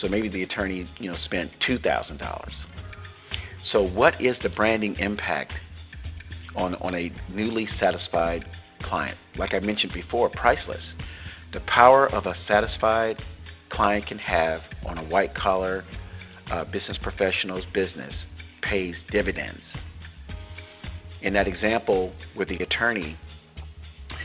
So 0.00 0.08
maybe 0.08 0.28
the 0.28 0.44
attorney 0.44 0.88
you 0.98 1.10
know 1.10 1.16
spent 1.26 1.50
two 1.66 1.78
thousand 1.78 2.18
dollars. 2.18 2.52
So, 3.72 3.82
what 3.82 4.20
is 4.20 4.36
the 4.42 4.48
branding 4.48 4.96
impact 4.98 5.52
on, 6.56 6.74
on 6.76 6.94
a 6.94 7.12
newly 7.30 7.68
satisfied 7.78 8.44
client? 8.82 9.18
Like 9.36 9.52
I 9.52 9.58
mentioned 9.58 9.92
before, 9.92 10.30
priceless. 10.30 10.82
The 11.52 11.60
power 11.60 12.06
of 12.12 12.26
a 12.26 12.34
satisfied 12.46 13.16
client 13.70 14.06
can 14.06 14.18
have 14.18 14.60
on 14.86 14.96
a 14.96 15.04
white 15.04 15.34
collar 15.34 15.84
uh, 16.50 16.64
business 16.64 16.96
professional's 17.02 17.64
business 17.74 18.12
pays 18.62 18.94
dividends. 19.10 19.60
In 21.22 21.32
that 21.34 21.48
example, 21.48 22.12
where 22.34 22.46
the 22.46 22.56
attorney 22.56 23.16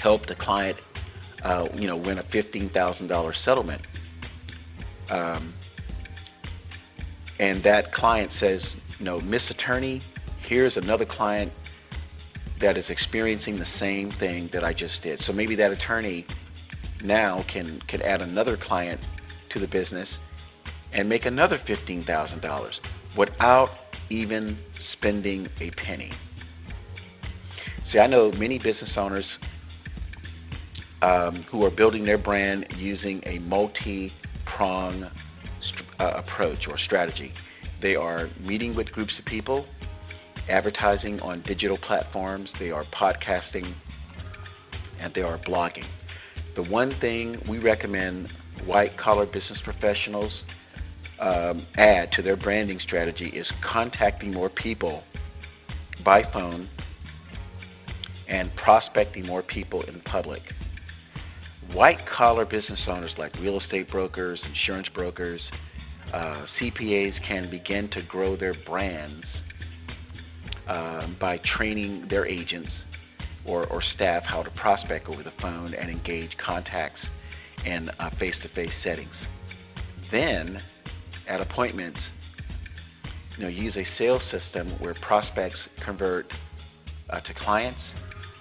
helped 0.02 0.28
the 0.28 0.36
client, 0.36 0.78
uh, 1.44 1.66
you 1.76 1.88
know, 1.88 1.98
win 1.98 2.20
a 2.20 2.24
fifteen 2.32 2.70
thousand 2.74 3.08
dollar 3.08 3.34
settlement, 3.46 3.82
um, 5.10 5.54
and 7.40 7.64
that 7.64 7.94
client 7.94 8.32
says, 8.40 8.62
you 9.00 9.06
know, 9.06 9.20
Miss 9.20 9.42
Attorney, 9.50 10.04
here's 10.48 10.74
another 10.76 11.06
client 11.06 11.52
that 12.62 12.78
is 12.78 12.86
experiencing 12.90 13.60
the 13.60 13.66
same 13.80 14.14
thing 14.20 14.50
that 14.54 14.64
I 14.64 14.74
just 14.74 15.02
did. 15.04 15.22
So 15.26 15.34
maybe 15.34 15.56
that 15.56 15.72
attorney 15.72 16.26
now 17.04 17.44
can 17.52 17.80
can 17.90 18.02
add 18.02 18.22
another 18.22 18.58
client 18.58 19.02
to 19.52 19.60
the 19.60 19.68
business 19.68 20.08
and 20.94 21.10
make 21.10 21.26
another 21.26 21.60
fifteen 21.66 22.04
thousand 22.06 22.42
dollars 22.42 22.76
without 23.18 23.70
even 24.10 24.58
spending 24.94 25.48
a 25.60 25.72
penny. 25.72 26.12
See, 27.92 28.00
I 28.00 28.08
know 28.08 28.32
many 28.32 28.58
business 28.58 28.92
owners 28.98 29.26
um, 31.02 31.46
who 31.52 31.64
are 31.64 31.72
building 31.72 32.06
their 32.06 32.18
brand 32.18 32.66
using 32.78 33.22
a 33.26 33.40
multi-prong 33.40 35.04
uh, 36.00 36.12
approach 36.16 36.60
or 36.68 36.78
strategy. 36.86 37.32
They 37.82 37.96
are 37.96 38.30
meeting 38.40 38.76
with 38.76 38.88
groups 38.88 39.14
of 39.20 39.26
people, 39.26 39.66
advertising 40.50 41.20
on 41.20 41.44
digital 41.46 41.78
platforms, 41.78 42.50
they 42.60 42.72
are 42.72 42.86
podcasting, 43.00 43.74
and 45.00 45.14
they 45.14 45.22
are 45.22 45.38
blogging. 45.40 45.86
The 46.56 46.64
one 46.64 46.96
thing 47.02 47.42
we 47.50 47.60
recommend 47.60 48.30
white 48.66 48.98
collar 48.98 49.26
business 49.26 49.60
professionals 49.64 50.32
um, 51.24 51.66
add 51.78 52.12
to 52.12 52.22
their 52.22 52.36
branding 52.36 52.80
strategy 52.84 53.28
is 53.28 53.48
contacting 53.72 54.34
more 54.34 54.50
people 54.50 55.04
by 56.04 56.22
phone 56.34 56.68
and 58.28 58.54
prospecting 58.58 59.26
more 59.26 59.42
people 59.42 59.84
in 59.84 60.02
public. 60.02 60.42
White 61.72 62.00
collar 62.18 62.46
business 62.46 62.80
owners 62.88 63.12
like 63.18 63.34
real 63.36 63.60
estate 63.60 63.90
brokers, 63.90 64.40
insurance 64.46 64.88
brokers, 64.94 65.40
uh, 66.14 66.46
CPAs 66.60 67.14
can 67.26 67.50
begin 67.50 67.90
to 67.92 68.02
grow 68.04 68.36
their 68.36 68.54
brands 68.68 69.26
uh, 70.68 71.08
by 71.22 71.40
training 71.58 72.08
their 72.10 72.26
agents 72.26 72.70
or, 73.46 73.66
or, 73.68 73.82
staff 73.96 74.24
how 74.24 74.42
to 74.42 74.50
prospect 74.52 75.10
over 75.10 75.22
the 75.22 75.34
phone 75.42 75.74
and 75.74 75.90
engage 75.90 76.30
contacts 76.46 77.00
in 77.66 77.90
face 78.20 78.36
to 78.42 78.50
face 78.56 78.72
settings. 78.84 79.12
Then, 80.12 80.62
at 81.28 81.42
appointments, 81.42 82.00
you 83.38 83.44
know, 83.44 83.50
use 83.50 83.76
a 83.76 83.86
sales 83.98 84.22
system 84.32 84.80
where 84.80 84.96
prospects 85.02 85.58
convert 85.84 86.32
uh, 87.10 87.20
to 87.20 87.34
clients, 87.44 87.80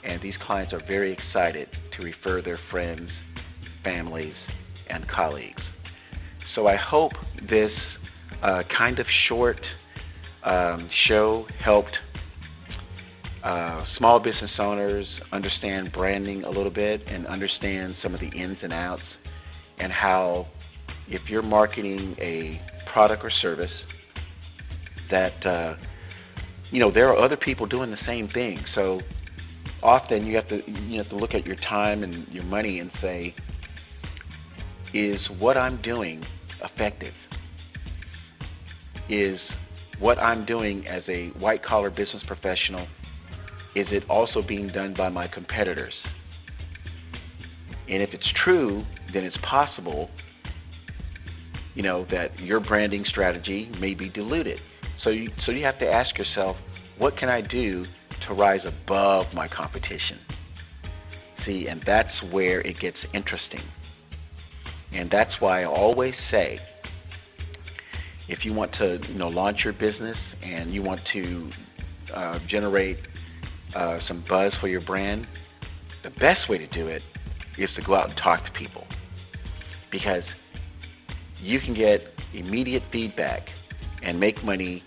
and 0.04 0.20
these 0.20 0.34
clients 0.46 0.72
are 0.72 0.82
very 0.86 1.12
excited 1.12 1.68
to 1.96 2.02
refer 2.02 2.42
their 2.42 2.58
friends, 2.70 3.10
families, 3.84 4.34
and 4.88 5.08
colleagues. 5.08 5.62
So 6.54 6.66
I 6.66 6.76
hope 6.76 7.12
this 7.48 7.70
uh, 8.42 8.62
kind 8.76 8.98
of 8.98 9.06
short 9.28 9.60
um, 10.44 10.90
show 11.06 11.46
helped 11.64 11.96
uh, 13.42 13.84
small 13.98 14.20
business 14.20 14.50
owners 14.58 15.06
understand 15.32 15.92
branding 15.92 16.44
a 16.44 16.50
little 16.50 16.70
bit 16.70 17.02
and 17.06 17.26
understand 17.26 17.94
some 18.02 18.14
of 18.14 18.20
the 18.20 18.28
ins 18.28 18.58
and 18.62 18.72
outs 18.72 19.02
and 19.78 19.90
how 19.90 20.46
if 21.14 21.28
you're 21.28 21.42
marketing 21.42 22.16
a 22.18 22.60
product 22.92 23.24
or 23.24 23.30
service 23.30 23.70
that 25.10 25.46
uh, 25.46 25.76
you 26.70 26.80
know 26.80 26.90
there 26.90 27.08
are 27.08 27.22
other 27.22 27.36
people 27.36 27.66
doing 27.66 27.90
the 27.90 28.04
same 28.06 28.28
thing 28.28 28.62
so 28.74 29.00
often 29.82 30.26
you 30.26 30.36
have 30.36 30.48
to 30.48 30.60
you 30.70 30.98
have 30.98 31.08
to 31.10 31.16
look 31.16 31.34
at 31.34 31.46
your 31.46 31.56
time 31.56 32.02
and 32.02 32.26
your 32.28 32.44
money 32.44 32.78
and 32.78 32.90
say 33.00 33.34
is 34.94 35.20
what 35.38 35.56
I'm 35.56 35.80
doing 35.82 36.24
effective 36.62 37.14
is 39.08 39.38
what 39.98 40.18
I'm 40.18 40.44
doing 40.44 40.86
as 40.86 41.02
a 41.08 41.28
white 41.38 41.64
collar 41.64 41.90
business 41.90 42.22
professional, 42.26 42.86
is 43.74 43.86
it 43.90 44.02
also 44.08 44.42
being 44.42 44.68
done 44.68 44.94
by 44.96 45.08
my 45.08 45.28
competitors? 45.28 45.94
And 47.88 48.02
if 48.02 48.10
it's 48.12 48.28
true, 48.44 48.84
then 49.12 49.24
it's 49.24 49.36
possible, 49.48 50.08
you 51.74 51.82
know, 51.82 52.06
that 52.10 52.38
your 52.38 52.60
branding 52.60 53.04
strategy 53.06 53.70
may 53.80 53.94
be 53.94 54.08
diluted. 54.08 54.58
So 55.02 55.10
you, 55.10 55.30
so 55.44 55.52
you 55.52 55.64
have 55.64 55.78
to 55.78 55.90
ask 55.90 56.16
yourself, 56.18 56.56
what 56.98 57.16
can 57.16 57.28
I 57.28 57.40
do 57.40 57.84
to 58.28 58.34
rise 58.34 58.60
above 58.64 59.26
my 59.32 59.48
competition? 59.48 60.18
See, 61.44 61.66
and 61.66 61.82
that's 61.86 62.12
where 62.30 62.60
it 62.60 62.78
gets 62.80 62.98
interesting. 63.12 63.62
And 64.92 65.10
that's 65.10 65.32
why 65.40 65.62
I 65.62 65.64
always 65.64 66.14
say 66.30 66.60
if 68.28 68.44
you 68.44 68.52
want 68.52 68.72
to 68.74 68.98
you 69.08 69.18
know 69.18 69.28
launch 69.28 69.58
your 69.64 69.72
business 69.72 70.16
and 70.42 70.72
you 70.72 70.82
want 70.82 71.00
to 71.12 71.50
uh, 72.14 72.38
generate 72.48 72.98
uh, 73.74 73.98
some 74.06 74.24
buzz 74.28 74.52
for 74.60 74.68
your 74.68 74.80
brand, 74.82 75.26
the 76.04 76.10
best 76.10 76.48
way 76.48 76.58
to 76.58 76.66
do 76.68 76.88
it 76.88 77.02
is 77.58 77.70
to 77.76 77.82
go 77.82 77.94
out 77.94 78.08
and 78.08 78.18
talk 78.22 78.44
to 78.44 78.50
people 78.52 78.84
because 79.90 80.22
you 81.42 81.60
can 81.60 81.74
get 81.74 82.00
immediate 82.32 82.82
feedback 82.90 83.46
and 84.02 84.18
make 84.18 84.42
money 84.44 84.82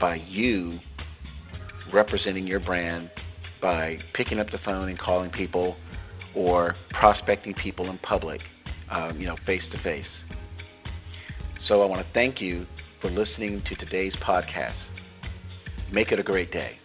by 0.00 0.16
you 0.16 0.78
representing 1.92 2.46
your 2.46 2.60
brand 2.60 3.10
by 3.62 3.96
picking 4.14 4.38
up 4.38 4.50
the 4.50 4.58
phone 4.64 4.88
and 4.88 4.98
calling 4.98 5.30
people 5.30 5.76
or 6.34 6.74
prospecting 6.90 7.54
people 7.54 7.88
in 7.88 7.98
public 7.98 8.40
um, 8.90 9.20
you 9.20 9.26
know, 9.26 9.36
face 9.46 9.62
to 9.72 9.82
face. 9.82 10.06
So 11.66 11.82
I 11.82 11.86
want 11.86 12.06
to 12.06 12.12
thank 12.12 12.40
you 12.40 12.66
for 13.00 13.10
listening 13.10 13.62
to 13.68 13.74
today's 13.76 14.14
podcast. 14.24 14.76
Make 15.92 16.12
it 16.12 16.18
a 16.18 16.22
great 16.22 16.52
day. 16.52 16.78